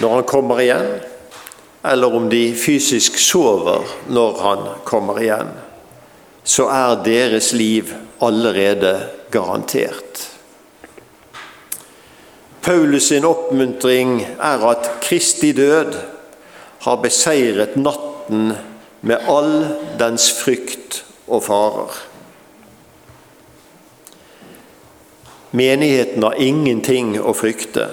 når 0.00 0.14
han 0.14 0.28
kommer 0.28 0.62
igjen, 0.62 0.88
eller 1.92 2.14
om 2.14 2.28
de 2.28 2.54
fysisk 2.54 3.18
sover 3.18 3.86
når 4.10 4.40
han 4.42 4.64
kommer 4.84 5.20
igjen, 5.22 5.52
så 6.46 6.68
er 6.70 7.02
deres 7.06 7.52
liv 7.52 7.92
allerede 8.22 8.94
garantert. 9.30 10.30
Paulus 12.62 13.08
sin 13.12 13.24
oppmuntring 13.24 14.24
er 14.24 14.64
at 14.66 14.90
Kristi 15.02 15.52
død 15.54 15.94
har 16.82 17.02
beseiret 17.02 17.76
natten 17.78 18.52
med 19.06 19.28
all 19.30 19.52
dens 19.98 20.32
frykt 20.34 21.04
og 21.26 21.44
farer. 21.46 22.00
Menigheten 25.56 26.26
har 26.26 26.42
ingenting 26.42 27.14
å 27.22 27.34
frykte 27.38 27.86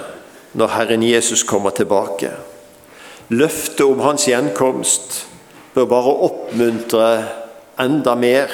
når 0.58 0.74
Herren 0.74 1.06
Jesus 1.06 1.46
kommer 1.48 1.74
tilbake. 1.78 2.34
Løftet 3.32 3.86
om 3.86 4.02
hans 4.04 4.28
gjenkomst 4.28 5.24
bør 5.74 5.88
bare 5.90 6.16
oppmuntre 6.28 7.08
enda 7.82 8.16
mer 8.20 8.52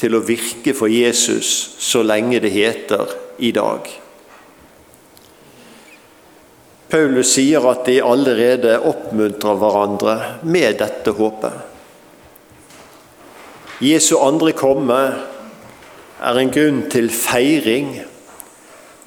til 0.00 0.16
å 0.16 0.22
virke 0.24 0.72
for 0.76 0.88
Jesus 0.88 1.50
så 1.78 2.02
lenge 2.06 2.40
det 2.40 2.52
heter 2.54 3.12
i 3.44 3.52
dag. 3.52 3.84
Paulus 6.90 7.36
sier 7.36 7.64
at 7.70 7.84
de 7.86 8.00
allerede 8.02 8.80
oppmuntrer 8.88 9.58
hverandre 9.60 10.14
med 10.42 10.80
dette 10.80 11.12
håpet. 11.14 11.66
Jesu 13.80 14.16
andre 14.18 14.52
komme 14.58 14.98
er 16.20 16.40
en 16.40 16.50
grunn 16.52 16.82
til 16.92 17.12
feiring 17.14 17.94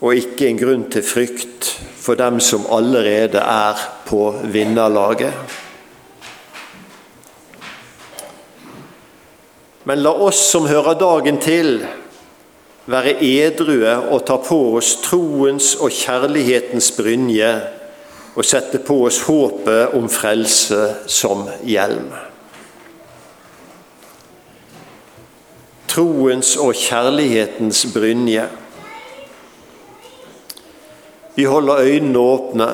og 0.04 0.20
ikke 0.20 0.50
en 0.50 0.58
grunn 0.60 0.88
til 0.92 1.06
frykt 1.08 1.70
for 2.04 2.20
dem 2.20 2.42
som 2.44 2.66
allerede 2.68 3.40
er 3.40 3.80
på 4.04 4.34
vinnerlaget. 4.52 5.32
Men 9.88 10.04
la 10.04 10.12
oss 10.12 10.42
som 10.52 10.68
hører 10.68 11.00
dagen 11.00 11.40
til, 11.44 11.78
være 12.88 13.16
edrue 13.24 13.94
og 14.12 14.26
ta 14.28 14.36
på 14.44 14.60
oss 14.76 14.98
troens 15.04 15.74
og 15.80 15.92
kjærlighetens 15.96 16.92
brynje 16.98 17.54
og 18.34 18.48
sette 18.48 18.82
på 18.84 18.98
oss 19.08 19.22
håpet 19.24 19.96
om 19.96 20.10
frelse 20.12 20.82
som 21.08 21.46
hjelm. 21.64 22.12
Troens 25.94 26.56
og 26.60 26.74
kjærlighetens 26.76 27.86
brynje. 27.94 28.50
Vi 31.36 31.44
holder 31.44 31.82
øynene 31.82 32.20
åpne. 32.20 32.68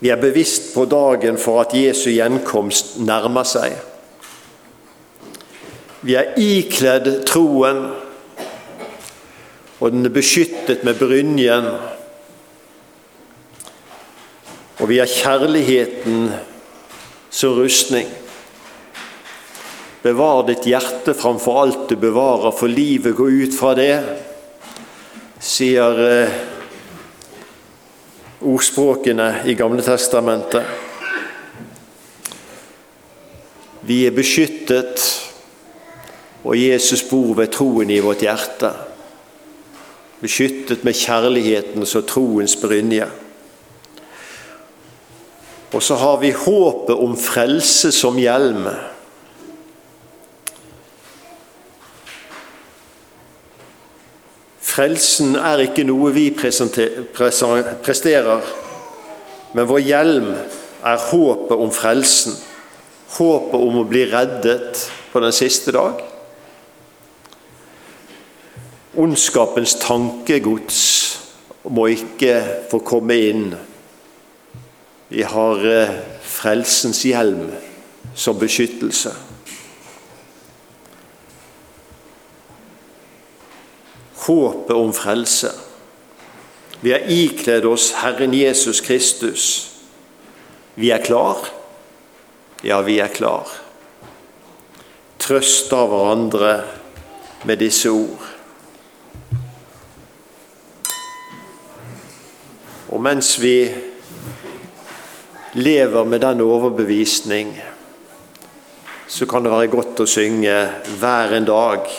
Vi 0.00 0.08
er 0.08 0.20
bevisst 0.20 0.74
på 0.74 0.84
dagen 0.84 1.38
for 1.38 1.60
at 1.60 1.74
Jesu 1.74 2.10
gjenkomst 2.10 2.98
nærmer 3.02 3.46
seg. 3.48 3.74
Vi 6.06 6.14
er 6.14 6.36
ikledd 6.38 7.08
troen, 7.26 7.80
og 9.80 9.90
den 9.94 10.06
er 10.06 10.14
beskyttet 10.14 10.84
med 10.86 11.00
brynjen. 11.00 11.66
Og 14.78 14.86
vi 14.88 15.00
har 15.00 15.10
kjærligheten 15.10 16.28
som 17.30 17.56
rustning. 17.58 18.06
Bevar 20.04 20.44
ditt 20.46 20.68
hjerte 20.70 21.16
framfor 21.18 21.58
alt 21.64 21.88
du 21.90 21.96
bevarer, 21.98 22.54
for 22.54 22.70
livet 22.70 23.16
går 23.18 23.40
ut 23.42 23.56
fra 23.58 23.74
det, 23.74 23.96
sier 25.42 25.98
eh, 26.06 26.38
ordspråkene 28.40 29.42
i 29.46 29.54
Gamle 29.58 29.82
Testamentet. 29.82 30.62
Vi 33.82 34.04
er 34.06 34.14
beskyttet, 34.14 35.02
og 36.44 36.54
Jesus 36.58 37.02
bor 37.08 37.34
ved 37.38 37.50
troen 37.54 37.90
i 37.90 38.00
vårt 38.04 38.22
hjerte. 38.22 38.70
Beskyttet 40.22 40.84
med 40.86 40.98
kjærlighetens 40.98 41.94
og 41.98 42.06
troens 42.10 42.56
brynje. 42.58 43.08
Og 45.74 45.82
så 45.84 45.98
har 46.00 46.20
vi 46.22 46.30
håpet 46.32 46.96
om 46.96 47.16
frelse 47.18 47.92
som 47.92 48.18
hjelm. 48.18 48.68
Frelsen 54.68 55.32
er 55.40 55.62
ikke 55.64 55.86
noe 55.88 56.10
vi 56.12 56.26
presterer, 56.36 58.42
men 59.56 59.68
vår 59.70 59.80
hjelm 59.80 60.26
er 60.84 61.04
håpet 61.08 61.56
om 61.56 61.72
frelsen. 61.72 62.36
Håpet 63.16 63.56
om 63.56 63.78
å 63.80 63.86
bli 63.88 64.02
reddet 64.10 64.82
på 65.12 65.22
den 65.24 65.32
siste 65.32 65.72
dag. 65.72 66.02
Ondskapens 68.98 69.78
tankegods 69.80 70.82
må 71.72 71.86
ikke 71.94 72.34
få 72.68 72.82
komme 72.84 73.16
inn. 73.30 73.48
Vi 75.08 75.24
har 75.24 75.64
eh, 75.64 75.96
frelsens 76.28 77.00
hjelm 77.08 77.48
som 78.18 78.36
beskyttelse. 78.36 79.14
Håpet 84.28 84.76
om 84.76 84.92
frelse. 84.92 85.52
Vi 86.80 86.92
har 86.92 87.08
ikledd 87.10 87.64
oss 87.64 87.92
Herren 88.02 88.34
Jesus 88.36 88.80
Kristus. 88.80 89.70
Vi 90.74 90.90
er 90.90 91.02
klar. 91.02 91.48
Ja, 92.62 92.82
vi 92.82 92.98
er 93.00 93.08
klar. 93.08 93.48
Trøst 95.18 95.72
av 95.74 95.88
hverandre 95.90 96.52
med 97.48 97.58
disse 97.58 97.90
ord. 97.90 98.26
Og 102.88 103.02
mens 103.02 103.34
vi 103.42 103.56
lever 105.58 106.04
med 106.04 106.22
den 106.22 106.44
overbevisning, 106.44 107.56
så 109.08 109.26
kan 109.26 109.42
det 109.44 109.52
være 109.52 109.72
godt 109.72 110.04
å 110.04 110.06
synge 110.08 110.54
hver 111.00 111.34
en 111.36 111.48
dag 111.48 111.90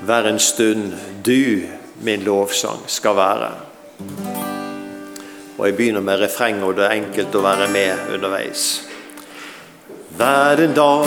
hver 0.00 0.26
en 0.26 0.38
stund 0.38 0.92
du, 1.26 1.62
min 2.00 2.20
lovsang, 2.20 2.80
skal 2.86 3.16
være. 3.16 3.50
Og 5.58 5.66
Jeg 5.66 5.76
begynner 5.76 6.00
med 6.00 6.20
refrenget, 6.20 6.64
og 6.64 6.76
det 6.76 6.84
er 6.84 6.96
enkelt 6.96 7.34
å 7.34 7.42
være 7.44 7.68
med 7.68 8.14
underveis. 8.14 8.82
Hver 10.16 10.62
en 10.64 10.72
dag, 10.74 11.06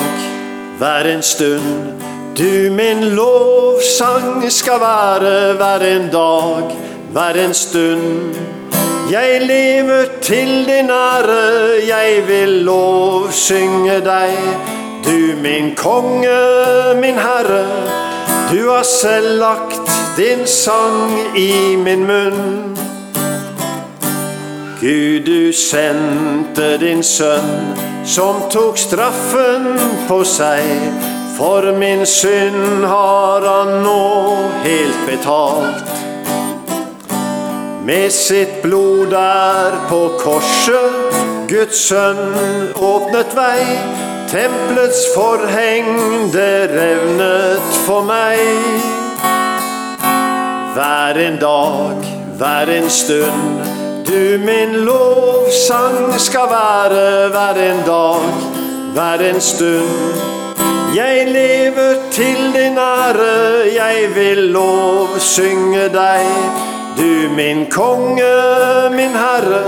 hver 0.77 1.09
en 1.09 1.21
stund, 1.25 2.03
du 2.37 2.69
min 2.73 3.01
lovsang 3.17 4.51
skal 4.51 4.79
være. 4.81 5.53
Hver 5.57 5.85
en 5.89 6.07
dag, 6.13 6.77
hver 7.11 7.41
en 7.45 7.53
stund. 7.53 8.37
Jeg 9.11 9.41
lever 9.41 10.05
til 10.21 10.65
din 10.69 10.89
ære, 10.89 11.81
jeg 11.87 12.23
vil 12.27 12.61
lovsynge 12.69 13.99
deg. 14.05 14.37
Du 15.05 15.35
min 15.41 15.75
konge, 15.75 16.39
min 17.01 17.17
herre. 17.17 18.12
Du 18.51 18.69
har 18.69 18.83
selv 18.83 19.39
lagt 19.39 19.91
din 20.17 20.47
sang 20.47 21.37
i 21.37 21.75
min 21.75 22.05
munn. 22.07 22.77
Gud, 24.81 25.25
du 25.25 25.53
sendte 25.53 26.77
din 26.77 27.03
sønn, 27.03 27.75
som 28.05 28.41
tok 28.51 28.77
straffen 28.77 29.67
på 30.07 30.23
seg. 30.27 30.67
For 31.37 31.71
min 31.79 32.05
synd 32.05 32.85
har 32.85 33.47
han 33.47 33.71
nå 33.83 34.35
helt 34.63 35.05
betalt. 35.07 35.93
Med 37.85 38.11
sitt 38.11 38.61
blod 38.61 39.09
der 39.11 39.79
på 39.89 40.01
korset 40.19 41.17
Guds 41.49 41.79
sønn 41.87 42.21
åpnet 42.75 43.33
vei, 43.35 43.63
tempelets 44.33 45.01
forheng 45.13 46.31
det 46.33 46.69
revnet 46.73 47.75
for 47.85 48.01
meg. 48.07 48.39
Hver 50.73 51.19
en 51.21 51.37
dag, 51.37 52.07
hver 52.39 52.71
en 52.73 52.89
stund, 52.89 53.61
du 54.07 54.41
min 54.41 54.73
lovsang 54.87 56.17
skal 56.17 56.49
være 56.49 57.29
hver 57.35 57.59
en 57.61 57.83
dag, 57.85 58.25
hver 58.95 59.25
en 59.29 59.41
stund. 59.41 60.17
Jeg 60.97 61.27
lever 61.29 61.95
til 62.11 62.53
din 62.57 62.77
ære, 62.77 63.69
jeg 63.75 64.09
vil 64.15 64.49
lovsynge 64.57 65.89
deg. 65.93 66.25
Du 66.97 67.29
min 67.37 67.65
konge, 67.69 68.33
min 68.97 69.13
herre, 69.13 69.63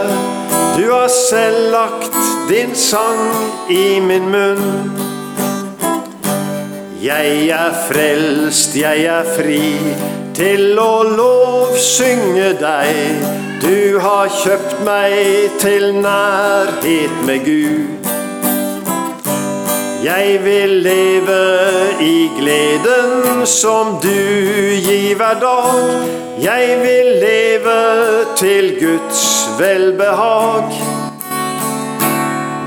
du 0.76 0.92
har 0.92 1.08
selv 1.08 1.72
lagt 1.72 2.16
din 2.50 2.76
sang 2.76 3.32
i 3.70 4.00
min 4.00 4.30
munn. 4.30 4.92
Jeg 7.02 7.48
er 7.54 7.74
frelst, 7.88 8.76
jeg 8.76 9.06
er 9.06 9.28
fri 9.38 9.62
til 10.36 10.80
å 10.82 11.04
lovsynge 11.16 12.52
deg. 12.60 13.24
Du 13.64 14.00
har 14.04 14.28
kjøpt 14.44 14.82
meg 14.88 15.56
til 15.64 15.94
nærhet 16.02 17.24
med 17.30 17.48
Gud. 17.48 18.15
Jeg 20.06 20.40
vil 20.44 20.70
leve 20.70 21.44
i 22.02 22.30
gleden 22.38 23.46
som 23.46 23.96
du 24.04 24.10
gir 24.86 25.16
hver 25.18 25.40
dag. 25.42 25.80
Jeg 26.42 26.76
vil 26.82 27.08
leve 27.24 27.78
til 28.38 28.68
Guds 28.78 29.50
velbehag. 29.60 30.70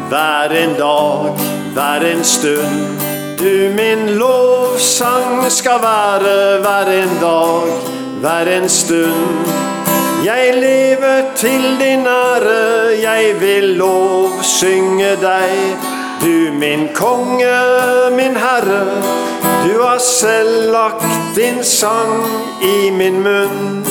Hver 0.08 0.54
en 0.62 0.74
dag, 0.78 1.38
hver 1.76 2.06
en 2.10 2.24
stund. 2.24 2.98
Du 3.38 3.54
min 3.76 4.18
lovsang 4.18 5.52
skal 5.52 5.78
være 5.82 6.58
hver 6.64 6.90
en 7.02 7.14
dag, 7.20 7.70
hver 8.20 8.50
en 8.56 8.68
stund. 8.68 9.52
Jeg 10.24 10.54
lever 10.56 11.22
til 11.36 11.62
din 11.84 12.06
ære, 12.06 12.98
jeg 13.02 13.40
vil 13.40 13.64
lovsynge 13.78 15.14
deg. 15.22 15.97
Du 16.20 16.52
min 16.52 16.88
konge, 16.94 17.58
min 18.10 18.36
herre, 18.36 18.84
du 19.64 19.82
har 19.82 19.98
selv 19.98 20.72
lagt 20.72 21.04
din 21.36 21.64
sang 21.64 22.24
i 22.62 22.90
min 22.90 23.22
munn. 23.22 23.84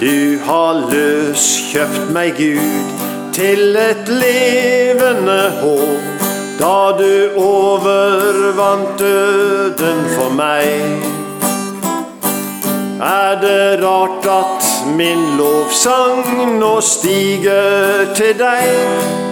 Du 0.00 0.38
har 0.46 0.80
løskjøpt 0.90 2.12
meg, 2.12 2.32
Gud, 2.38 2.94
til 3.36 3.76
et 3.76 4.08
levende 4.08 5.42
håp, 5.60 6.24
da 6.58 6.78
du 6.98 7.40
overvant 7.40 8.98
døden 8.98 10.08
for 10.16 10.32
meg. 10.40 11.23
Er 13.04 13.34
det 13.40 13.84
rart 13.84 14.26
at 14.26 14.86
min 14.96 15.36
lovsang 15.36 16.24
nå 16.58 16.80
stiger 16.80 18.14
til 18.16 18.38
deg, 18.38 18.70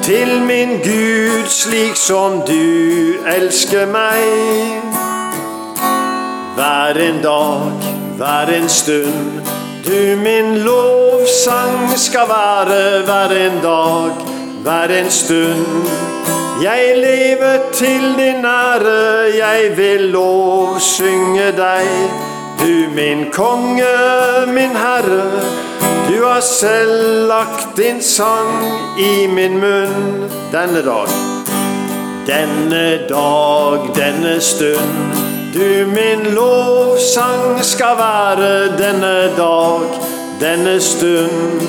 til 0.05 0.43
min 0.45 0.75
Gud, 0.85 1.47
slik 1.49 1.97
som 1.97 2.43
du 2.45 3.17
elsker 3.33 3.87
meg? 3.89 4.83
Hver 6.59 7.01
en 7.01 7.23
dag, 7.25 7.87
hver 8.19 8.53
en 8.59 8.69
stund, 8.69 9.41
du 9.87 10.21
min 10.21 10.59
lovsang 10.67 11.95
skal 11.97 12.29
være 12.29 12.83
hver 13.09 13.33
en 13.47 13.57
dag, 13.63 14.27
hver 14.67 14.93
en 14.99 15.11
stund. 15.11 15.89
Jeg 16.63 16.93
lever 16.97 17.73
til 17.73 18.05
din 18.21 18.45
ære, 18.45 19.33
jeg 19.39 19.73
vil 19.77 20.01
lovsynge 20.13 21.49
deg. 21.57 22.32
Du 22.63 22.89
min 22.95 23.31
konge, 23.33 24.47
min 24.47 24.77
herre, 24.77 25.43
du 26.09 26.25
har 26.25 26.41
selv 26.41 27.27
lagt 27.27 27.77
din 27.77 28.03
sang 28.03 28.63
i 28.99 29.27
min 29.27 29.59
munn 29.59 30.31
denne 30.53 30.83
dag. 30.87 31.11
Denne 32.27 33.09
dag, 33.09 33.89
denne 33.97 34.37
stund, 34.41 34.95
du 35.55 35.87
min 35.91 36.23
lovsang 36.37 37.59
skal 37.65 37.99
være 37.99 38.79
denne 38.79 39.35
dag, 39.37 39.99
denne 40.41 40.79
stund. 40.81 41.67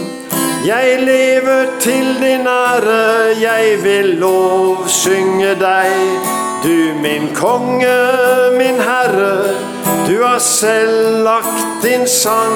Jeg 0.68 1.02
lever 1.02 1.66
til 1.80 2.16
din 2.22 2.48
ære, 2.48 3.34
jeg 3.42 3.84
vil 3.84 4.16
lovsynge 4.22 5.58
deg. 5.58 5.94
Du 6.64 7.02
min 7.02 7.34
konge, 7.36 7.98
min 8.58 8.78
herre, 8.78 9.73
du 10.08 10.24
har 10.24 10.40
selv 10.40 11.24
lagt 11.24 11.84
din 11.84 12.08
sang 12.08 12.56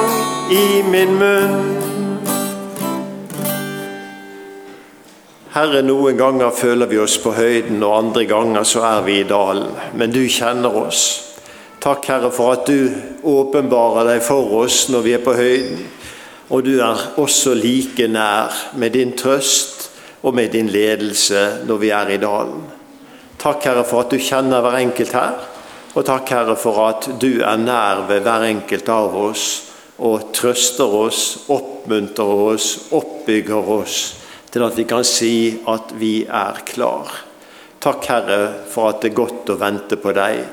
i 0.52 0.84
min 0.84 1.16
munn. 1.20 1.78
Herre, 5.56 5.82
noen 5.82 6.18
ganger 6.20 6.52
føler 6.52 6.90
vi 6.92 7.00
oss 7.02 7.16
på 7.24 7.32
høyden, 7.34 7.80
og 7.82 7.96
andre 7.98 8.28
ganger 8.30 8.68
så 8.68 8.84
er 8.86 9.02
vi 9.08 9.20
i 9.22 9.28
dalen. 9.28 9.72
Men 9.98 10.12
du 10.14 10.22
kjenner 10.30 10.76
oss. 10.76 11.06
Takk, 11.82 12.06
Herre, 12.12 12.30
for 12.36 12.58
at 12.58 12.68
du 12.68 12.92
åpenbarer 13.24 14.12
deg 14.12 14.22
for 14.28 14.52
oss 14.60 14.84
når 14.92 15.06
vi 15.08 15.16
er 15.16 15.24
på 15.24 15.34
høyden. 15.38 15.84
Og 16.54 16.64
du 16.68 16.78
er 16.84 17.10
også 17.20 17.56
like 17.58 18.08
nær 18.12 18.54
med 18.78 18.94
din 18.96 19.16
trøst 19.18 19.90
og 20.22 20.36
med 20.36 20.52
din 20.54 20.70
ledelse 20.72 21.64
når 21.68 21.82
vi 21.82 21.90
er 21.96 22.12
i 22.12 22.22
dalen. 22.22 22.66
Takk, 23.40 23.64
Herre, 23.66 23.88
for 23.88 24.04
at 24.04 24.12
du 24.12 24.20
kjenner 24.20 24.62
hver 24.62 24.82
enkelt 24.84 25.16
her. 25.16 25.40
Og 25.98 26.06
takk, 26.06 26.30
Herre, 26.30 26.54
for 26.62 26.78
at 26.84 27.08
du 27.18 27.40
er 27.42 27.58
nær 27.58 28.04
ved 28.06 28.22
hver 28.22 28.44
enkelt 28.46 28.90
av 28.94 29.16
oss 29.18 29.46
og 29.98 30.28
trøster 30.38 30.92
oss, 30.94 31.22
oppmuntrer 31.50 32.42
oss, 32.52 32.68
oppbygger 32.94 33.72
oss 33.80 33.96
til 34.54 34.66
at 34.68 34.78
vi 34.78 34.86
kan 34.86 35.02
si 35.08 35.32
at 35.66 35.96
vi 35.98 36.20
er 36.30 36.62
klar. 36.70 37.10
Takk, 37.82 38.06
Herre, 38.12 38.42
for 38.70 38.92
at 38.92 39.02
det 39.02 39.10
er 39.10 39.18
godt 39.18 39.50
å 39.50 39.58
vente 39.58 39.98
på 39.98 40.14
deg. 40.14 40.44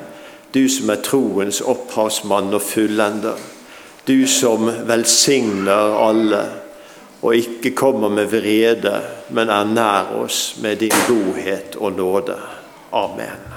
Du 0.54 0.62
som 0.70 0.92
er 0.94 1.04
troens 1.04 1.61
opphavsmann 1.61 2.48
og 2.57 2.64
fullender. 2.64 3.40
Du 4.09 4.24
som 4.28 4.70
velsigner 4.88 5.98
alle 6.07 6.44
og 7.24 7.37
ikke 7.37 7.72
kommer 7.76 8.12
med 8.12 8.33
vrede, 8.33 8.96
men 9.28 9.52
er 9.52 9.68
nær 9.68 10.16
oss 10.22 10.54
med 10.64 10.80
din 10.85 11.04
godhet 11.09 11.76
og 11.80 12.00
nåde. 12.00 12.40
Amen. 12.92 13.53